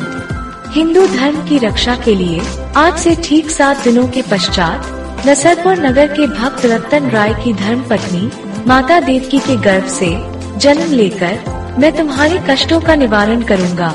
हिंदू 0.72 1.06
धर्म 1.06 1.48
की 1.48 1.58
रक्षा 1.58 1.96
के 1.96 2.14
लिए, 2.14 2.40
आज 2.76 2.98
से 2.98 3.16
ठीक 3.24 3.50
सात 3.50 3.84
दिनों 3.84 4.08
के 4.08 4.22
पश्चात 4.22 4.97
नसरपुर 5.26 5.76
नगर 5.76 6.06
के 6.06 6.26
भक्त 6.26 6.66
रतन 6.66 7.10
राय 7.10 7.34
की 7.34 7.52
धर्म 7.52 7.82
पत्नी 7.82 8.30
माता 8.66 9.00
देवकी 9.00 9.38
के 9.38 9.56
गर्भ 9.56 9.86
से 9.86 10.10
जन्म 10.56 10.92
लेकर 10.92 11.38
मैं 11.78 11.96
तुम्हारे 11.96 12.38
कष्टों 12.50 12.80
का 12.80 12.94
निवारण 12.94 13.42
करूँगा। 13.42 13.94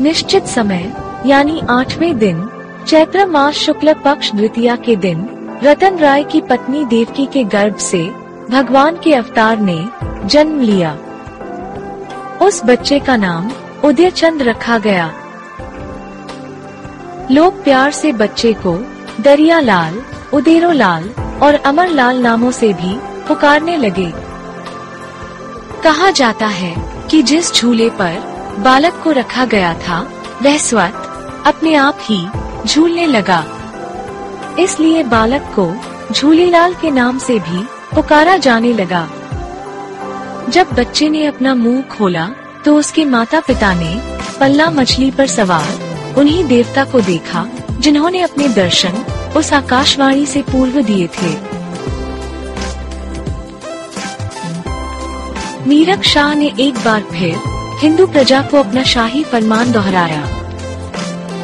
निश्चित 0.00 0.46
समय, 0.46 0.92
यानी 1.26 1.62
आठवें 1.70 2.18
दिन, 2.18 2.48
चैत्र 2.86 3.26
मास 3.26 3.54
शुक्ल 3.54 3.92
पक्ष 3.92 4.32
द्वितीया 4.32 4.76
के 4.76 4.96
दिन, 4.96 5.28
रतन 5.64 5.98
राय 5.98 6.24
की 6.24 6.40
पत्नी 6.40 6.84
देवकी 6.84 7.26
के 7.26 7.44
गर्भ 7.44 7.76
से 7.76 8.02
भगवान 8.50 8.96
के 9.04 9.14
अवतार 9.14 9.58
ने 9.58 9.88
जन्म 10.24 10.60
लिया। 10.60 10.96
उस 12.42 12.62
बच्चे 12.64 12.98
का 12.98 13.16
नाम 13.16 13.50
उदय 13.84 14.10
चंद 14.10 14.42
रखा 14.42 14.78
गया। 14.78 15.12
लोग 17.30 17.62
प्यार 17.64 17.90
से 17.92 18.12
बच्चे 18.12 18.52
को 18.52 18.72
दरिया 19.20 19.58
लाल 19.60 20.00
उदेरो 20.32 20.70
लाल 20.72 21.08
और 21.42 21.54
अमर 21.54 21.88
लाल 21.88 22.18
नामों 22.18 22.50
से 22.50 22.72
भी 22.72 22.94
पुकारने 23.28 23.76
लगे। 23.76 24.12
कहा 25.84 26.10
जाता 26.10 26.46
है 26.46 26.74
कि 27.10 27.22
जिस 27.22 27.52
झूले 27.54 27.88
पर 27.90 28.16
बालक 28.58 29.00
को 29.04 29.10
रखा 29.10 29.44
गया 29.44 29.74
था, 29.78 30.00
वह 30.42 30.56
स्वत 30.58 31.42
अपने 31.46 31.74
आप 31.74 31.98
ही 32.02 32.26
झूलने 32.66 33.06
लगा। 33.06 33.44
इसलिए 34.58 35.02
बालक 35.02 35.52
को 35.58 35.72
झूलेलाल 36.12 36.74
के 36.74 36.90
नाम 36.90 37.18
से 37.18 37.38
भी 37.38 37.62
पुकारा 37.94 38.36
जाने 38.36 38.72
लगा। 38.72 39.08
जब 40.48 40.72
बच्चे 40.72 41.08
ने 41.08 41.26
अपना 41.26 41.54
मुँह 41.54 41.82
खोला 41.90 42.28
तो 42.64 42.76
उसके 42.76 43.04
माता 43.04 43.40
पिता 43.40 43.74
ने 43.74 43.94
पल्ला 44.40 44.70
मछली 44.70 45.10
पर 45.10 45.26
सवार 45.26 45.87
उन्हीं 46.18 46.44
देवता 46.44 46.84
को 46.84 47.00
देखा, 47.00 47.46
जिन्होंने 47.80 48.20
अपने 48.20 48.48
दर्शन 48.48 49.04
उस 49.36 49.52
आकाशवाणी 49.52 50.26
से 50.26 50.42
पूर्व 50.42 50.80
दिए 50.82 51.06
थे 51.06 51.36
मीरक 55.68 56.02
शाह 56.02 56.34
ने 56.34 56.52
एक 56.60 56.74
बार 56.74 57.02
फिर 57.12 57.34
हिंदू 57.80 58.06
प्रजा 58.06 58.42
को 58.42 58.58
अपना 58.58 58.82
शाही 58.82 59.22
फरमान 59.24 59.72
दोहराया 59.72 60.24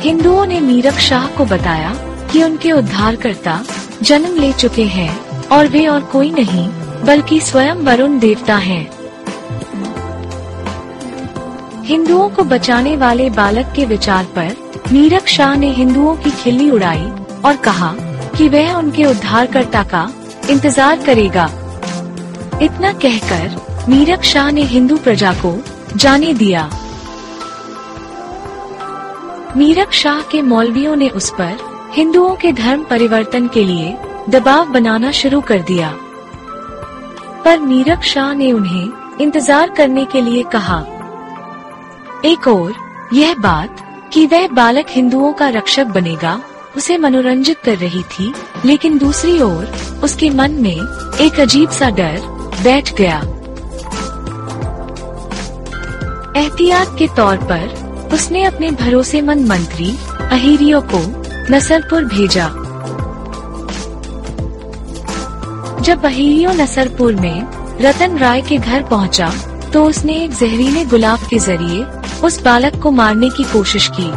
हिंदुओं 0.01 0.45
ने 0.47 0.61
मीरक 0.61 0.99
शाह 1.01 1.27
को 1.27 1.45
बताया 1.45 1.95
कि 2.33 2.43
उनके 2.43 2.73
उद्धारकर्ता 2.73 3.63
जन्म 4.03 4.37
ले 4.37 4.53
चुके 4.53 4.85
हैं 4.85 5.49
और 5.49 5.67
वे 5.67 5.87
और 5.87 6.01
कोई 6.03 6.31
नहीं, 6.31 6.69
बल्कि 7.05 7.41
स्वयं 7.41 7.75
वरुण 7.75 8.19
देवता 8.19 8.57
हैं। 8.57 8.94
हिंदुओं 11.85 12.29
को 12.29 12.45
बचाने 12.45 12.97
वाले 12.97 13.29
बालक 13.31 13.73
के 13.77 13.85
विचार 13.85 14.25
पर 14.37 14.55
मीरक 14.93 15.27
शाह 15.27 15.55
ने 15.55 15.71
हिंदुओं 15.71 16.15
की 16.17 16.31
खिल्ली 16.33 16.71
उड़ाई 16.71 17.05
और 17.45 17.57
कहा 17.57 17.93
कि 18.37 18.49
वह 18.49 18.73
उनके 18.75 19.05
उद्धारकर्ता 19.05 19.83
का 19.83 20.03
इंतज़ार 20.51 21.03
करेगा। 21.05 21.45
इतना 22.63 22.93
कहकर 22.93 23.87
मीरक 23.89 24.23
शाह 24.23 24.51
ने 24.51 24.63
हिंदू 24.63 24.97
प्रजा 24.97 25.33
को 25.35 25.53
जाने 25.97 26.33
दिया। 26.35 26.65
मीरक 29.57 29.93
शाह 29.93 30.23
के 30.23 30.43
मौलवियों 30.43 30.97
ने 30.97 31.09
उस 31.09 31.31
पर 31.31 31.59
हिंदुओं 31.95 32.35
के 32.37 32.53
धर्म 32.53 32.85
परिवर्तन 32.85 33.49
के 33.49 33.65
लिए 33.65 33.95
दबाव 34.31 34.73
बनाना 34.73 35.11
शुरू 35.13 35.41
कर 35.41 35.63
दिया। 35.63 35.95
पर 37.45 37.61
मीरक 37.61 38.03
शाह 38.05 38.35
ने 38.35 38.53
उन्हें 38.53 39.19
इंतज़ार 39.21 39.71
करने 39.71 40.05
के 40.05 40.21
लिए 40.21 40.43
कहा 40.53 40.85
एक 42.25 42.47
और 42.49 42.75
यह 43.13 43.35
बात 43.35 43.81
कि 44.13 44.27
वह 44.27 44.47
बालक 44.49 44.87
हिंदुओं 44.91 45.33
का 45.33 45.49
रक्षक 45.49 45.87
बनेगा 45.87 46.41
उसे 46.77 46.97
मनोरंजित 46.99 47.59
कर 47.65 47.77
रही 47.77 48.03
थी 48.03 48.33
लेकिन 48.65 48.99
दूसरी 48.99 49.41
ओर 49.41 49.65
उसके 50.05 50.31
मन 50.31 50.53
में 50.53 51.19
एक 51.21 51.41
अजीब 51.41 51.71
सा 51.71 51.91
डर 51.91 52.21
बैठ 52.63 52.93
गया। 52.95 53.19
एहतियात 56.37 56.97
के 56.99 57.09
तौर 57.17 57.37
पर 57.37 58.11
उसने 58.15 58.45
अपने 58.45 58.71
भरोसेमंद 58.71 59.47
मंत्री 59.49 59.97
अहिरियो 60.31 60.81
को 60.95 61.01
नसरपुर 61.55 62.05
भेजा। 62.05 62.47
जब 65.83 66.05
अहिरियो 66.05 66.53
नसरपुर 66.53 67.15
में 67.15 67.47
रतन 67.81 68.17
राय 68.19 68.43
के 68.43 68.59
घर 68.59 68.83
पहुँचा, 68.83 69.33
तो 69.73 69.85
उसने 69.85 70.13
एक 70.25 70.31
जहरीले 70.31 70.85
गुलाब 70.85 71.19
के 71.31 71.39
ज़रिए 71.39 71.85
उस 72.23 72.43
बालक 72.43 72.81
को 72.83 72.91
मारने 72.91 73.29
की 73.31 73.45
कोशिश 73.45 73.91
की। 73.95 74.11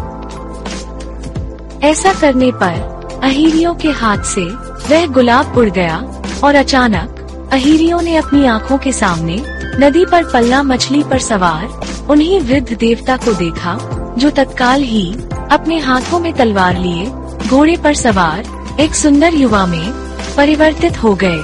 ऐसा 1.88 2.14
करने 2.14 2.52
पर 2.52 3.20
अहिरियो 3.24 3.74
के 3.74 3.90
हाथ 3.92 4.24
से 4.24 4.46
वह 4.90 5.06
गुलाब 5.06 5.58
उड़ 5.58 5.70
गया 5.70 5.98
और 6.44 6.56
अचानक 6.56 7.14
अहिरियो 7.54 8.00
ने 8.02 8.16
अपनी 8.16 8.46
आँखों 8.46 8.78
के 8.78 8.92
सामने 8.92 9.42
नदी 9.80 10.06
पर 10.06 10.24
पल्ला 10.24 10.64
मछली 10.64 11.04
पर 11.04 11.20
सवार 11.20 12.08
उन्हीं 12.10 12.40
वृद्ध 12.40 12.78
देवता 12.78 13.18
को 13.18 13.34
देखा, 13.34 13.78
जो 14.18 14.30
तत्काल 14.30 14.82
ही 14.82 15.12
अपने 15.52 15.80
हाथों 15.80 16.20
में 16.20 16.34
तलवार 16.34 16.78
लिए 16.78 17.06
घोड़े 17.50 17.78
पर 17.78 17.94
सवार 17.94 18.78
एक 18.80 18.96
सुंदर 18.96 19.34
युवा 19.34 19.66
में 19.66 19.92
परिवर्तित 20.38 21.04
हो 21.04 21.18
गए। 21.24 21.44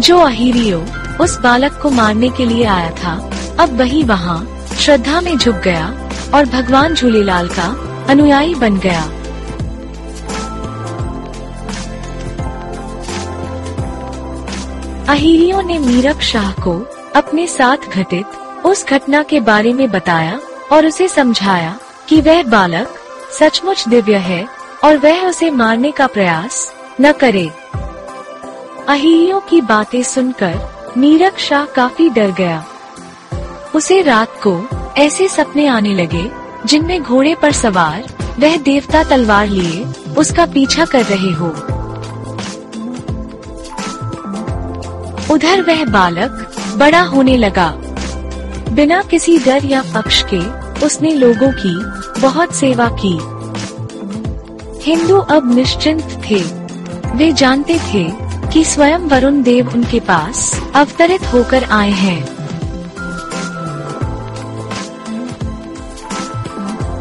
जो 0.00 0.18
अहिरियो 0.18 0.84
उस 1.20 1.40
बालक 1.40 1.78
को 1.82 1.90
मारने 1.90 2.28
के 2.28 2.44
लिए 2.44 2.64
आया 2.64 2.90
था। 2.90 3.30
अब 3.60 3.78
वही 3.78 4.02
वहाँ, 4.02 4.66
श्रद्धा 4.78 5.20
में 5.20 5.38
झुक 5.38 5.54
गया 5.54 5.86
और 6.34 6.44
भगवान 6.44 6.94
झूलेलाल 6.94 7.48
का 7.48 7.76
अनुयायी 8.08 8.54
बन 8.54 8.78
गया। 8.78 9.02
अहिरियों 15.08 15.62
ने 15.62 15.78
मीरक 15.78 16.20
शाह 16.20 16.52
को 16.52 16.86
अपने 17.16 17.46
साथ 17.46 17.76
घटित 17.76 18.26
उस 18.64 18.86
घटना 18.86 19.22
के 19.22 19.40
बारे 19.40 19.72
में 19.72 19.90
बताया 19.90 20.40
और 20.72 20.86
उसे 20.86 21.08
समझाया 21.08 21.78
कि 22.08 22.20
वह 22.20 22.42
बालक 22.42 22.94
सचमुच 23.38 23.88
दिव्य 23.88 24.16
है 24.16 24.48
और 24.84 24.96
वह 24.96 25.26
उसे 25.26 25.50
मारने 25.50 25.90
का 25.90 26.06
प्रयास 26.06 26.74
न 27.00 27.12
करे। 27.12 27.50
अहिरियों 28.88 29.40
की 29.40 29.60
बातें 29.60 30.02
सुनकर 30.02 30.71
मीरक 30.98 31.38
शाह 31.38 31.64
काफ़ी 31.64 32.10
डर 32.10 32.30
गया। 32.30 32.64
उसे 33.74 34.02
रात 34.02 34.28
को 34.46 34.66
ऐसे 34.98 35.28
सपने 35.28 35.66
आने 35.66 35.94
लगे, 35.94 36.30
जिनमें 36.66 37.02
घोड़े 37.02 37.34
पर 37.34 37.52
सवार, 37.52 38.04
वह 38.40 38.56
देवता 38.56 39.02
तलवार 39.02 39.46
लिए, 39.46 39.86
उसका 40.18 40.46
पीछा 40.46 40.84
कर 40.84 41.04
रहे 41.04 41.30
हो। 41.30 41.46
उधर 45.34 45.62
वह 45.62 45.84
बालक 45.84 46.52
बड़ा 46.76 47.02
होने 47.02 47.36
लगा। 47.36 47.74
बिना 48.72 49.02
किसी 49.02 49.38
डर 49.38 49.64
या 49.64 49.82
पक्ष 49.94 50.24
के, 50.34 50.72
उसने 50.86 51.10
लोगों 51.10 51.52
की 51.52 52.02
बहुत 52.20 52.54
सेवा 52.54 52.90
की। 53.04 53.18
हिंदू 54.82 55.16
अब 55.16 55.54
निश्चिंत 55.54 56.22
थे। 56.30 56.62
वे 57.16 57.32
जानते 57.32 57.78
थे 57.78 58.31
कि 58.52 58.64
स्वयं 58.64 59.08
वरुण 59.08 59.42
देव 59.42 59.68
उनके 59.68 59.98
पास 60.00 60.38
अवतरित 60.74 61.22
होकर 61.24 61.64
आए 61.64 61.90
हैं। 61.90 62.24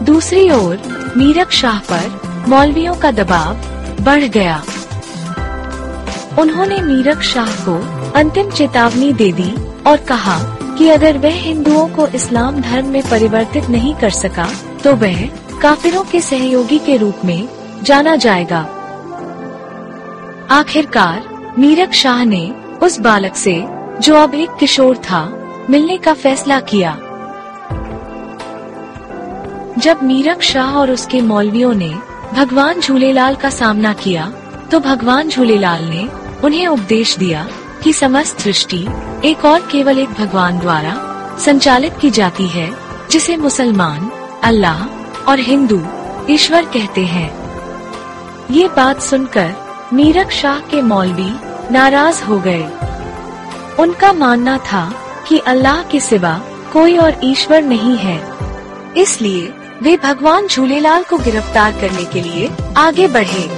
दूसरी 0.03 0.49
ओर, 0.49 0.77
मीरक 1.17 1.51
शाह 1.51 1.79
पर 1.91 2.45
मौलवियों 2.47 2.95
का 2.95 3.11
दबाव 3.11 3.55
बढ़ 4.03 4.23
गया। 4.27 4.61
उन्होंने 6.39 6.81
मीरक 6.81 7.21
शाह 7.21 7.53
को 7.65 7.75
अंतिम 8.11 8.49
चेतावनी 8.49 9.11
दे 9.13 9.31
दी 9.31 9.53
और 9.87 9.97
कहा 10.07 10.37
कि 10.77 10.89
अगर 10.89 11.17
वह 11.17 11.35
हिंदुओं 11.39 11.87
को 11.87 12.07
इस्लाम 12.07 12.61
धर्म 12.61 12.87
में 12.87 13.01
परिवर्तित 13.09 13.69
नहीं 13.69 13.93
कर 13.95 14.09
सका 14.09 14.47
तो 14.83 14.95
वह 14.95 15.25
काफिरों 15.61 16.03
के 16.03 16.21
सहयोगी 16.21 16.79
के 16.79 16.97
रूप 16.97 17.25
में 17.25 17.47
जाना 17.83 18.15
जाएगा। 18.15 18.61
आखिरकार 20.51 21.29
मीरक 21.59 21.93
शाह 21.93 22.23
ने 22.23 22.49
उस 22.83 22.99
बालक 22.99 23.35
से, 23.35 23.53
जो 24.01 24.15
अब 24.15 24.33
एक 24.33 24.49
किशोर 24.59 24.97
था, 24.97 25.21
मिलने 25.69 25.97
का 25.97 26.13
फैसला 26.13 26.59
किया। 26.59 26.91
जब 29.77 30.03
मीरक 30.03 30.41
शाह 30.41 30.75
और 30.75 30.91
उसके 30.91 31.21
मौलवियों 31.21 31.73
ने 31.73 31.89
भगवान 32.33 32.79
झूलेलाल 32.79 33.35
का 33.35 33.49
सामना 33.49 33.93
किया 33.93 34.31
तो 34.71 34.79
भगवान 34.79 35.29
झूलेलाल 35.29 35.83
ने 35.83 36.07
उन्हें 36.43 36.67
उपदेश 36.67 37.17
दिया 37.17 37.47
कि 37.83 37.93
समस्त 37.93 38.39
सृष्टि 38.39 38.85
एक 39.25 39.45
और 39.45 39.67
केवल 39.71 39.99
एक 39.99 40.09
भगवान 40.09 40.59
द्वारा 40.59 40.95
संचालित 41.39 41.97
की 42.01 42.09
जाती 42.09 42.47
है, 42.47 42.69
जिसे 43.11 43.35
मुसलमान, 43.37 44.09
अल्लाह 44.43 44.85
और 45.29 45.39
हिंदू 45.39 45.81
ईश्वर 46.29 46.65
कहते 46.65 47.05
हैं। 47.05 47.29
ये 48.51 48.67
बात 48.67 49.01
सुनकर 49.01 49.53
मीरक 49.93 50.31
शाह 50.31 50.59
के 50.59 50.81
मौलवी 50.81 51.31
नाराज़ 51.71 52.23
हो 52.23 52.39
गए। 52.39 52.63
उनका 53.79 54.13
मानना 54.13 54.57
था 54.57 54.83
कि 55.27 55.39
अल्लाह 55.39 55.83
के 55.83 55.99
सिवा 55.99 56.41
कोई 56.73 56.97
और 56.97 57.15
ईश्वर 57.23 57.61
नहीं 57.61 57.97
है। 57.97 58.19
इसलिए 58.97 59.53
वे 59.81 59.97
भगवान 59.97 60.47
झूलेलाल 60.47 61.03
को 61.03 61.17
गिरफ़्तार 61.17 61.71
करने 61.71 62.05
के 62.05 62.21
लिए 62.21 62.49
आगे 62.77 63.07
बढ़े। 63.07 63.49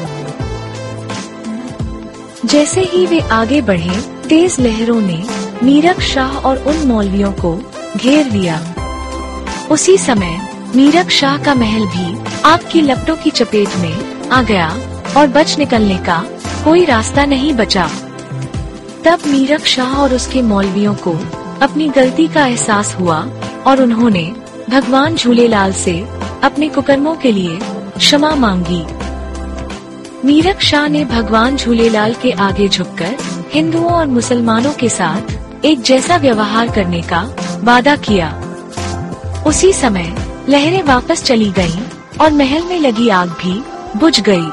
जैसे 2.45 2.81
ही 2.81 3.05
वे 3.05 3.19
आगे 3.19 3.61
बढ़े, 3.61 3.99
तेज 4.29 4.59
लहरों 4.59 5.01
ने 5.01 5.23
मीरक 5.63 5.99
शाह 6.01 6.37
और 6.37 6.57
उन 6.57 6.77
मौलवियों 6.87 7.31
को 7.31 7.55
घेर 7.97 8.25
लिया। 8.25 8.59
उसी 9.71 9.97
समय 9.97 10.39
मीरक 10.75 11.09
शाह 11.09 11.37
का 11.37 11.55
महल 11.55 11.85
भी 11.85 12.41
आग 12.45 12.69
की 12.71 12.81
लपटों 12.81 13.15
की 13.15 13.29
चपेट 13.29 13.77
में 13.77 14.29
आ 14.29 14.41
गया। 14.41 14.69
और 15.17 15.27
बच 15.27 15.57
निकलने 15.59 15.97
का 15.97 16.23
कोई 16.65 16.85
रास्ता 16.85 17.25
नहीं 17.25 17.53
बचा। 17.53 17.89
तब 19.05 19.19
मीरक 19.27 19.65
शाह 19.65 19.93
और 19.93 20.13
उसके 20.13 20.41
मौलवियों 20.41 20.93
को 20.95 21.11
अपनी 21.61 21.87
गलती 21.89 22.27
का 22.27 22.45
एहसास 22.45 22.95
हुआ 22.95 23.19
और 23.67 23.81
उन्होंने 23.81 24.23
भगवान 24.69 25.15
झूलेलाल 25.15 25.73
से 25.73 25.99
अपने 26.43 26.69
कुकर्मों 26.69 27.15
के 27.15 27.31
लिए 27.31 27.59
क्षमा 27.97 28.35
मांगी। 28.35 28.83
मीरक 30.25 30.61
शाह 30.61 30.87
ने 30.87 31.05
भगवान 31.05 31.57
झूलेलाल 31.57 32.13
के 32.13 32.31
आगे 32.31 32.67
झुककर 32.69 33.15
हिंदुओं 33.53 33.91
और 33.91 34.05
मुसलमानों 34.07 34.73
के 34.73 34.89
साथ 34.89 35.65
एक 35.65 35.81
जैसा 35.81 36.17
व्यवहार 36.17 36.69
करने 36.69 37.01
का 37.01 37.21
वादा 37.63 37.95
किया। 37.95 38.29
उसी 39.47 39.73
समय 39.73 40.15
लहरें 40.49 40.83
वापस 40.83 41.23
चली 41.23 41.51
गईं 41.51 41.81
और 42.21 42.31
महल 42.31 42.63
में 42.63 42.79
लगी 42.79 43.09
आग 43.09 43.29
भी 43.29 43.63
बुझ 43.99 44.19
गई। 44.21 44.45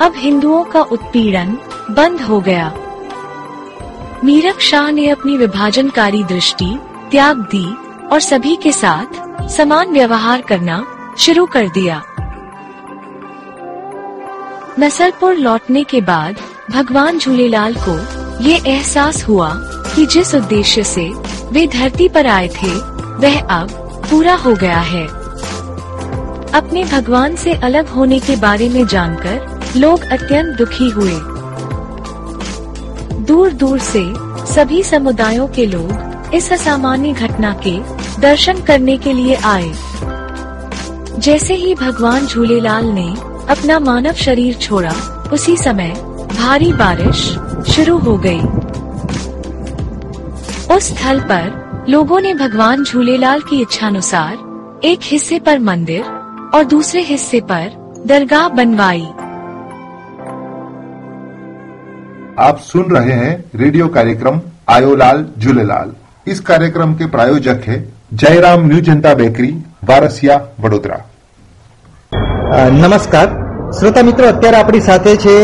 अब 0.00 0.12
हिंदुओं 0.16 0.64
का 0.64 0.82
उत्पीड़न 0.82 1.58
बंद 1.90 2.20
हो 2.20 2.40
गया। 2.40 2.72
मीरक 4.24 4.60
शाह 4.60 4.90
ने 4.90 5.08
अपनी 5.08 5.36
विभाजनकारी 5.36 6.22
दृष्टि, 6.24 6.78
त्याग 7.10 7.36
दी 7.36 7.66
और 8.12 8.20
सभी 8.20 8.56
के 8.56 8.72
साथ 8.72 9.48
समान 9.48 9.92
व्यवहार 9.92 10.40
करना 10.40 10.84
शुरू 11.18 11.46
कर 11.46 11.68
दिया। 11.68 12.02
नसलपुर 14.78 15.34
लौटने 15.34 15.84
के 15.84 16.00
बाद 16.00 16.36
भगवान 16.70 17.18
झूलेलाल 17.18 17.74
को 17.78 17.98
ये 18.44 18.56
एहसास 18.66 19.24
हुआ 19.28 19.52
कि 19.94 20.06
जिस 20.06 20.34
उद्देश्य 20.34 20.84
से 20.84 21.08
वे 21.52 21.66
धरती 21.66 22.08
पर 22.08 22.26
आए 22.26 22.48
थे, 22.48 22.74
वह 23.16 23.40
अब 23.40 23.70
पूरा 24.10 24.34
हो 24.34 24.54
गया 24.54 24.80
है। 24.80 25.06
अपने 26.54 26.84
भगवान 26.84 27.36
से 27.36 27.54
अलग 27.54 27.88
होने 27.88 28.18
के 28.18 28.36
बारे 28.36 28.68
में 28.68 28.86
जानकर 28.86 29.59
लोग 29.76 30.02
अत्यंत 30.02 30.56
दुखी 30.58 30.90
हुए। 30.90 31.14
दूर 33.24 33.52
दूर 33.52 33.78
से 33.78 34.02
सभी 34.54 34.82
समुदायों 34.82 35.48
के 35.48 35.66
लोग 35.66 36.34
इस 36.34 36.52
असामान्य 36.52 37.12
घटना 37.12 37.60
के 37.66 37.80
दर्शन 38.20 38.60
करने 38.60 38.96
के 38.98 39.12
लिए 39.12 39.34
आए। 39.34 39.72
जैसे 41.18 41.54
ही 41.54 41.74
भगवान 41.74 42.26
झूलेलाल 42.26 42.84
ने 42.84 43.14
अपना 43.48 43.78
मानव 43.78 44.12
शरीर 44.12 44.54
छोड़ा, 44.54 44.94
उसी 45.32 45.56
समय 45.56 45.90
भारी 46.38 46.72
बारिश 46.72 47.16
शुरू 47.72 47.98
हो 47.98 48.18
गई। 48.26 48.40
उस 50.76 50.82
स्थल 50.82 51.20
पर 51.20 51.84
लोगों 51.88 52.20
ने 52.20 52.34
भगवान 52.34 52.84
झूलेलाल 52.84 53.40
की 53.40 53.60
इच्छानुसार 53.60 54.34
एक 54.84 55.00
हिस्से 55.02 55.38
पर 55.38 55.58
मंदिर 55.58 56.02
और 56.54 56.64
दूसरे 56.64 57.02
हिस्से 57.02 57.40
पर 57.40 57.94
दरगाह 58.06 58.48
बनवाई। 58.48 59.08
आप 62.39 62.59
सुन 62.61 62.89
रहे 62.91 63.13
हैं 63.13 63.31
रेडियो 63.55 63.87
कार्यक्रम 63.89 64.39
आयोलाल 64.69 65.25
झूलेलाल 65.39 65.91
इस 66.27 66.39
कार्यक्रम 66.41 66.93
के 66.95 67.05
प्रायोजक 67.09 67.63
है 67.67 67.77
जयराम 68.15 68.67
न्यू 68.67 68.79
जनता 68.89 69.13
बेकरी 69.15 69.53
વારસિયા 69.83 70.35
વડોદરા 70.63 70.95
નમસ્કાર 72.75 73.25
શ્રોતા 73.71 74.03
મિત્રો 74.03 74.25
અત્યારે 74.27 74.57
આપણી 74.59 74.79
સાથે 74.81 75.11
છે 75.17 75.35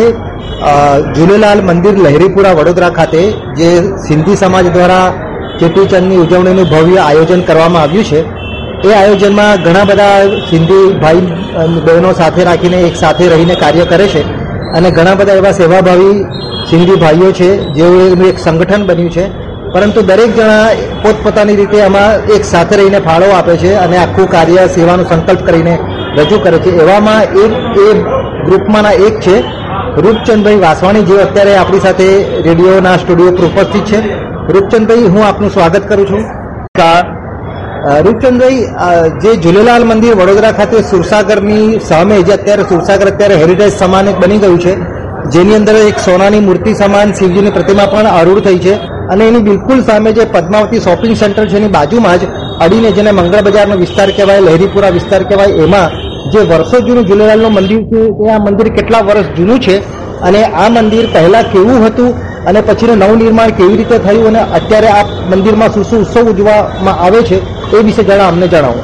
અ, 0.63 0.71
ઝૂલેલાલ 1.15 1.61
મંદિર 1.63 1.95
લહેરીપુરા 2.05 2.53
વડોદરા 2.53 2.89
ખાતે 2.91 3.21
જે 3.59 3.69
સિંધી 4.05 4.35
સમાજ 4.35 4.65
દ્વારા 4.69 5.07
ચેટીચંદની 5.59 6.19
ઉજવણીનું 6.23 6.67
ભવ્ય 6.73 7.01
આયોજન 7.01 7.41
કરવામાં 7.43 7.83
આવ્યું 7.83 8.07
છે 8.09 8.19
એ 8.85 8.95
આયોજનમાં 8.95 9.53
ઘણા 9.65 9.85
બધા 9.85 10.17
સિંધી 10.49 10.85
ભાઈ 10.99 11.23
અ, 11.55 11.63
બહેનો 11.85 12.11
સાથે 12.15 12.41
રાખીને 12.45 12.77
એક 12.81 12.95
સાથે 12.97 13.23
રહીને 13.29 13.55
કાર્ય 13.57 13.85
કરે 13.87 14.07
છે 14.07 14.21
અને 14.76 14.90
ઘણા 14.90 15.14
બધા 15.14 15.32
એવા 15.32 15.52
સેવાભાવી 15.52 16.24
સિંધી 16.70 16.94
ભાઈઓ 16.94 17.32
છે 17.32 17.56
જેઓનું 17.72 18.26
એક 18.26 18.38
સંગઠન 18.38 18.86
બન્યું 18.86 19.10
છે. 19.10 19.46
પરંતુ 19.72 20.02
દરેક 20.02 20.36
જણા 20.36 20.68
પોતપોતાની 21.02 21.56
રીતે 21.56 21.82
આમાં 21.82 22.32
એક 22.34 22.44
સાથે 22.44 22.76
રહીને 22.76 22.98
ફાળો 22.98 23.30
આપે 23.30 23.56
છે 23.56 23.74
અને 23.74 23.96
આખું 23.96 24.30
કાર્ય 24.30 24.66
સેવાનો 24.66 25.04
સંકલ્પ 25.04 25.46
કરીને 25.46 25.78
રજૂ 26.18 26.38
કરે 26.38 26.58
છે. 26.58 26.70
એવામાં 26.70 27.22
એક, 27.22 27.52
એ 27.78 28.02
ગ્રુપમાંના 28.44 28.90
એક 28.90 29.20
છે, 29.20 29.40
રૂપચંદભાઈ 30.00 30.56
વાસવાણી, 30.56 31.02
જેઓ 31.02 31.16
અત્યારે 31.16 31.56
આપણી 31.56 31.80
સાથે 31.80 32.24
રેડિયોના 32.42 32.96
સ્ટુડિયો 32.96 33.30
પર 33.30 33.44
ઉપસ્થિત 33.44 33.84
છે. 33.84 34.00
રૂપચંદભાઈ, 34.52 34.98
હું 34.98 35.26
આપનું 35.26 35.50
સ્વાગત 35.50 35.88
કરું 35.88 36.06
છું. 36.06 36.24
રૂપચંદભાઈ 37.86 38.62
જે 39.22 39.32
ઝૂલેલાલ 39.42 39.84
મંદિર 39.90 40.14
વડોદરા 40.20 40.54
ખાતે 40.58 40.78
સુરસાગરની 40.90 41.66
સામે 41.88 42.16
જે 42.28 42.32
અત્યારે 42.36 42.64
સુરસાગર 42.70 43.08
અત્યારે 43.12 43.36
હેરિટેજ 43.42 43.70
સમાન 43.80 44.08
એક 44.12 44.16
બની 44.22 44.40
ગયું 44.44 44.58
છે, 44.64 44.72
જેની 45.34 45.58
અંદર 45.60 45.76
એક 45.90 45.98
સોનાની 46.06 46.42
મૂર્તિ 46.48 46.72
સમાન 46.80 47.08
શિવજીની 47.18 47.54
પ્રતિમા 47.56 47.90
પણ 47.92 48.08
આરૂઢ 48.12 48.42
થઈ 48.46 48.60
છે 48.64 48.74
અને 49.12 49.22
એની 49.28 49.44
બિલકુલ 49.48 49.78
સામે 49.88 50.10
જે 50.16 50.24
પદ્માવતી 50.34 50.84
શોપિંગ 50.86 51.14
સેન્ટર 51.22 51.44
છે 51.50 51.56
એની 51.60 51.74
બાજુમાં 51.76 52.18
જ 52.20 52.22
અડીને 52.64 52.90
જેને 52.96 53.10
મંગળ 53.18 53.46
બજારનો 53.48 53.76
વિસ્તાર 53.84 54.08
કહેવાય, 54.16 54.46
લહેરીપુરા 54.48 54.92
વિસ્તાર 54.98 55.22
કહેવાય, 55.28 55.54
એમાં 55.64 55.88
જે 56.32 56.40
વર્ષો 56.50 56.76
જૂનું 56.86 57.04
ઝૂલેલાલનું 57.08 57.52
મંદિર 57.58 57.82
છે, 57.90 58.00
એ 58.24 58.26
આ 58.34 58.40
મંદિર 58.46 58.68
કેટલા 58.76 59.02
વર્ષ 59.08 59.28
જૂનું 59.36 59.58
છે 59.64 59.76
અને 60.26 60.40
આ 60.62 60.68
મંદિર 60.76 61.06
પહેલા 61.14 61.44
કેવું 61.52 61.78
હતું 61.86 62.10
અને 62.48 62.60
પછીનું 62.68 62.98
નવનિર્માણ 63.02 63.56
કેવી 63.58 63.78
રીતે 63.80 63.96
થયું 64.06 64.26
અને 64.30 64.40
અત્યારે 64.58 64.88
આ 64.98 65.04
મંદિરમાં 65.30 65.70
શું 65.74 65.84
શું 65.90 66.00
ઉત્સવ 66.04 66.26
ઉજવવામાં 66.32 66.96
આવે 67.04 67.20
છે 67.28 67.38
એ 67.76 67.82
વિશે 67.86 68.02
જણા 68.08 68.28
અમને 68.32 68.46
જણાવો. 68.52 68.82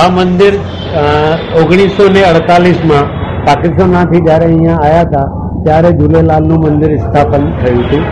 આ 0.00 0.08
મંદિર 0.16 0.54
ઓગણીસો 1.60 2.04
ને 2.14 2.22
અડતાલીસમાં 2.30 3.06
પાકિસ્તાનમાંથી 3.46 4.22
જ્યારે 4.26 4.46
અહીંયા 4.50 4.80
આવ્યા 4.84 5.04
હતા, 5.08 5.26
ત્યારે 5.64 5.90
ઝૂલેલાલનું 5.98 6.58
મંદિર 6.64 6.92
સ્થાપન 7.04 7.44
થયું 7.60 7.82
હતું. 7.84 8.04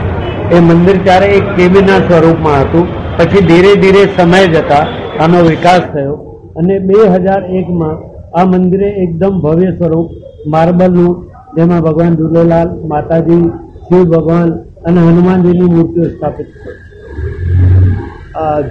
એ 0.55 0.61
મંદિર 0.69 0.97
ત્યારે 1.07 1.27
એક 1.39 1.47
કેબીના 1.57 2.01
સ્વરૂપમાં 2.07 2.63
હતું. 2.65 2.87
પછી 3.19 3.47
ધીરે 3.51 3.73
ધીરે 3.83 4.03
સમય 4.17 4.47
જતા 4.55 4.85
આનો 5.23 5.39
વિકાસ 5.51 5.85
થયો 5.93 6.15
અને 6.59 6.75
બે 6.89 6.97
હજાર 7.15 7.43
એકમાં 7.59 7.97
આ 8.39 8.47
મંદિરે 8.53 8.89
એકદમ 9.03 9.35
ભવ્ય 9.45 9.71
સ્વરૂપ, 9.79 10.09
માર્બલનું, 10.53 11.13
જેમાં 11.57 11.85
ભગવાન 11.87 12.15
ઝૂલેલાલ 12.21 12.71
માતાજી 12.91 13.45
શિવ 13.87 14.03
ભગવાન 14.13 14.51
અને 14.87 15.01
હનુમાનજીની 15.07 15.71
મૂર્તિઓ 15.77 16.05
સ્થાપિત 16.15 16.49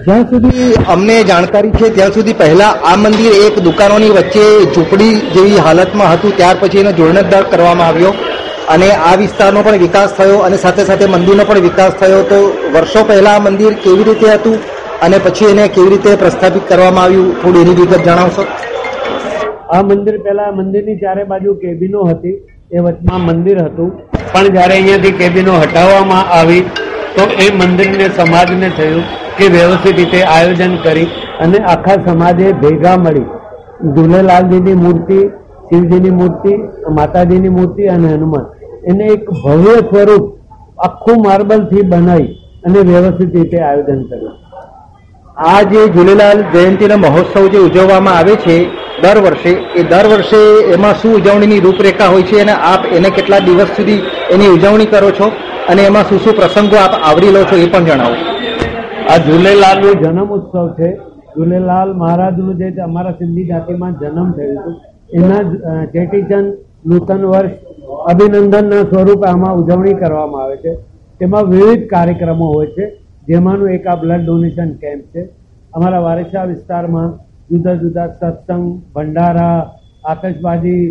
જ્યાં 0.05 0.23
સુધી 0.31 0.69
અમને 0.93 1.15
જાણકારી 1.29 1.73
છે, 1.79 1.87
ત્યાં 1.97 2.13
સુધી 2.15 2.39
પહેલા 2.41 2.73
આ 2.89 2.95
મંદિર 3.03 3.33
એક 3.45 3.55
દુકાનોની 3.67 4.13
વચ્ચે 4.17 4.45
ઝૂંપડી 4.73 5.13
જેવી 5.35 5.59
હાલતમાં 5.65 6.09
હતું, 6.13 6.31
ત્યાર 6.39 6.57
પછી 6.61 6.81
એનો 6.83 6.91
જીર્ણોદ્ધાર 6.99 7.45
કરવામાં 7.51 7.89
આવ્યો. 7.89 8.13
અને 8.73 8.89
આ 9.07 9.15
વિસ્તારનો 9.21 9.59
પણ 9.65 9.83
વિકાસ 9.85 10.11
થયો 10.17 10.37
અને 10.47 10.57
સાથે 10.63 10.83
સાથે 10.89 11.05
મંદિરનો 11.13 11.43
પણ 11.49 11.65
વિકાસ 11.67 11.93
થયો. 12.01 12.21
તો 12.31 12.39
વર્ષો 12.75 13.01
પહેલા 13.09 13.35
આ 13.37 13.45
મંદિર 13.47 13.73
કેવી 13.83 14.07
રીતે 14.09 14.27
હતું 14.35 14.57
અને 15.07 15.17
પછી 15.25 15.49
એને 15.53 15.63
કેવી 15.75 15.91
રીતે 15.93 16.11
પ્રસ્થાપિત 16.21 16.63
કરવામાં 16.71 17.05
આવ્યું, 17.05 17.29
થોડી 17.41 17.63
એની 17.65 17.77
વિગત 17.79 17.93
જણાવશો? 18.07 18.43
આ 19.75 19.83
મંદિર 19.91 20.15
પહેલા 20.25 20.51
મંદિરની 20.59 20.97
ચારે 21.03 21.23
બાજુ 21.31 21.55
કેબિનો 21.63 22.01
હતી. 22.11 22.37
એ 22.73 22.79
વચમાં 22.79 23.21
મંદિર 23.21 23.57
હતું. 23.63 23.91
પણ 24.33 24.47
જ્યારે 24.47 24.73
અહીંયાથી 24.73 25.11
કેબિનો 25.11 25.53
હટાવવામાં 25.53 26.31
આવી, 26.39 26.61
તો 27.15 27.23
એ 27.45 27.47
મંદિરને, 27.55 28.05
સમાજને 28.09 28.69
થયું 28.69 29.03
કે 29.37 29.47
વ્યવસ્થિત 29.47 29.97
રીતે 29.97 30.19
આયોજન 30.23 30.75
કરી 30.83 31.07
અને 31.39 31.57
આખા 31.57 31.97
સમાજે 32.05 32.51
ભેગા 32.51 32.97
મળી. 32.97 33.25
ઝૂલેલાલજીની 33.95 34.73
મૂર્તિ, 34.73 35.19
શિવજીની 35.69 36.09
મૂર્તિ, 36.09 36.53
માતાજીની 36.89 37.49
મૂર્તિ 37.49 37.87
અને 37.87 38.07
હનુમાન. 38.07 38.45
એને 38.87 39.03
એક 39.05 39.29
ભવ્ય 39.29 39.75
સ્વરૂપ 39.89 40.23
આખું 40.79 41.17
માર્બલથી 41.25 41.81
બનાવી 41.81 42.31
અને 42.65 42.79
વ્યવસ્થિત 42.79 43.35
રીતે 43.35 43.57
આયોજન 43.61 44.01
કર્યું. 44.03 44.35
આ 45.37 45.61
જે 45.61 45.81
ઝૂલેલાલ 45.87 46.41
જયંતિનો 46.53 46.97
મહોત્સવ 46.97 47.47
જે 47.47 47.57
ઉજવવામાં 47.57 48.17
આવે 48.17 48.35
છે 48.35 48.55
દર 49.01 49.17
વર્ષે, 49.25 49.53
એ 49.79 49.81
દર 49.91 50.07
વર્ષે 50.11 50.39
એમાં 50.75 50.95
શું 50.99 51.13
ઉજવણીની 51.17 51.63
રૂપરેખા 51.65 52.09
હોય 52.13 52.25
છે 52.29 52.41
અને 52.43 52.53
આપ 52.71 52.81
એને 52.97 53.09
કેટલા 53.15 53.41
દિવસ 53.47 53.71
સુધી 53.77 54.01
એની 54.33 54.53
ઉજવણી 54.55 54.91
કરો 54.93 55.09
છો 55.17 55.27
અને 55.71 55.81
એમાં 55.89 56.05
શું 56.09 56.19
શું 56.23 56.37
પ્રસંગો 56.39 56.77
આપ 56.81 56.93
આવરી 57.07 57.33
લો 57.35 57.41
છો 57.49 57.55
એ 57.55 57.67
પણ 57.73 57.85
જણાવો. 57.87 58.15
આ 59.11 59.17
ઝૂલેલાલનો 59.25 59.89
જન્મ 60.01 60.29
ઉત્સવ 60.37 60.67
છે. 60.77 60.89
ઝૂલેલાલ 61.35 61.89
મહારાજનું 62.01 62.57
જે 62.59 62.67
અમારા 62.87 63.17
સિંધી 63.19 63.49
જાતિમાં 63.51 63.93
જન્મ 64.01 64.29
થયું 64.37 64.57
હતું, 64.61 64.75
એના 65.17 65.41
ચેટીચંદ 65.93 66.47
નૂતન 66.89 67.21
વર્ષ 67.33 67.53
અભિનંદનના 68.11 68.83
સ્વરૂપે 68.91 69.25
આમાં 69.29 69.53
ઉજવણી 69.61 69.99
કરવામાં 70.01 70.43
આવે 70.43 70.57
છે. 70.63 70.71
તેમાં 71.19 71.49
વિવિધ 71.51 71.83
કાર્યક્રમો 71.91 72.47
હોય 72.53 72.69
છે, 72.75 72.85
જેમાંનું 73.27 73.69
એક 73.75 73.85
આ 73.87 73.99
બ્લડ 74.01 74.23
ડોનેશન 74.25 74.69
કેમ્પ 74.81 75.03
છે. 75.13 75.21
અમારા 75.75 76.05
વારેસા 76.07 76.49
વિસ્તારમાં 76.51 77.09
જુદા 77.53 77.79
જુદા 77.81 78.09
સત્સંગ, 78.19 78.63
ભંડારા, 78.95 79.57
આતશબાજી, 80.11 80.85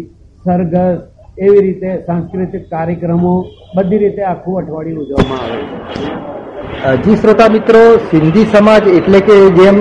સરઘસ 0.44 0.98
એવી 1.46 1.62
રીતે 1.66 1.90
સાંસ્કૃતિક 2.08 2.68
કાર્યક્રમો 2.74 3.32
બધી 3.76 4.00
રીતે 4.02 4.22
આખું 4.32 4.58
અઠવાડિયું 4.60 5.00
ઉજવવામાં 5.04 5.40
આવે 5.44 5.56
છે. 6.82 7.00
જી 7.04 7.16
શ્રોતા 7.22 7.48
મિત્રો, 7.54 7.80
સિંધી 8.10 8.44
સમાજ 8.52 8.86
એટલે 8.98 9.20
કે 9.30 9.38
જેમ 9.58 9.80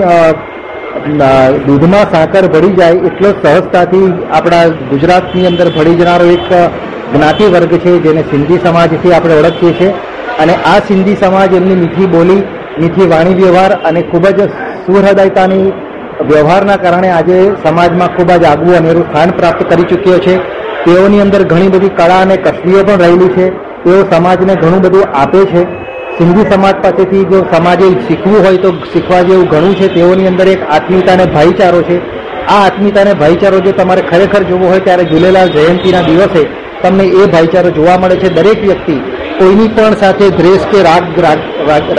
દૂધમાં 1.68 2.10
સાકર 2.16 2.44
ભળી 2.56 2.80
જાય 2.80 3.04
એટલો 3.12 3.30
સહજતાથી 3.44 4.10
આપણા 4.40 4.64
ગુજરાતની 4.94 5.46
અંદર 5.52 5.70
ભળી 5.78 6.00
જનારો 6.02 6.32
એક 6.38 6.50
જ્ઞાતિ 7.14 7.52
વર્ગ 7.58 7.78
છે 7.86 7.96
જેને 8.08 8.24
સિંધી 8.34 8.60
સમાજથી 8.66 9.16
આપણે 9.20 9.40
ઓળખીએ 9.44 9.76
છીએ. 9.80 9.94
અને 10.42 10.58
આ 10.74 10.80
સિંધી 10.90 11.22
સમાજ 11.24 11.56
એમની 11.62 11.80
મીઠી 11.86 12.12
બોલી, 12.18 12.42
મીઠી 12.82 13.12
વાણી 13.16 13.40
વ્યવહાર 13.44 13.72
અને 13.92 14.02
ખૂબ 14.12 14.30
જ 14.38 14.52
સુહૃદયતાની 14.86 15.66
વ્યવહારના 16.28 16.76
કારણે 16.76 17.10
આજે 17.10 17.52
સમાજમાં 17.64 18.08
ખૂબ 18.08 18.32
જ 18.32 18.44
આગવું 18.44 18.78
અનેરું 18.78 19.04
સ્થાન 19.04 19.30
પ્રાપ્ત 19.32 19.70
કરી 19.70 19.84
ચૂક્યો 19.84 20.18
છે. 20.18 20.38
તેઓની 20.86 21.22
અંદર 21.22 21.44
ઘણી 21.44 21.68
બધી 21.68 21.90
કળા 21.90 22.22
અને 22.22 22.38
કસબીઓ 22.38 22.84
પણ 22.84 23.00
રહેલી 23.00 23.28
છે. 23.28 23.50
તેઓ 23.84 24.04
સમાજને 24.04 24.56
ઘણું 24.56 24.82
બધું 24.82 25.04
આપે 25.14 25.46
છે. 25.46 25.64
સિંધી 26.18 26.52
સમાજ 26.52 26.76
પાસેથી 26.76 27.24
જો 27.24 27.46
સમાજે 27.52 27.90
શીખવું 28.08 28.46
હોય 28.46 28.58
તો 28.58 28.72
શીખવા 28.72 29.22
જેવું 29.22 29.48
ઘણું 29.48 29.76
છે. 29.76 29.88
તેઓની 29.88 30.28
અંદર 30.28 30.48
એક 30.48 30.70
આત્મીયતા 30.70 31.14
અને 31.14 31.26
ભાઈચારો 31.26 31.82
છે. 31.82 31.98
આ 32.46 32.66
આત્મીયતા 32.66 33.02
અને 33.02 33.14
ભાઈચારો 33.14 33.60
જો 33.60 33.72
તમારે 33.72 34.02
ખરેખર 34.02 34.44
જોવો 34.44 34.68
હોય 34.68 34.80
ત્યારે 34.80 35.04
ઝૂલેલાલ 35.04 35.50
જયંતિના 35.50 36.02
દિવસે 36.02 36.44
તમને 36.84 37.04
એ 37.04 37.26
ભાઈચારો 37.26 37.70
જોવા 37.70 37.98
મળે 37.98 38.16
છે. 38.16 38.30
દરેક 38.30 38.64
વ્યક્તિ 38.64 39.11
કોઈની 39.42 39.70
પણ 39.76 39.94
સાથે 40.02 40.26
દ્વેષ 40.40 40.64
કે 40.72 40.80
રાગ 40.88 41.06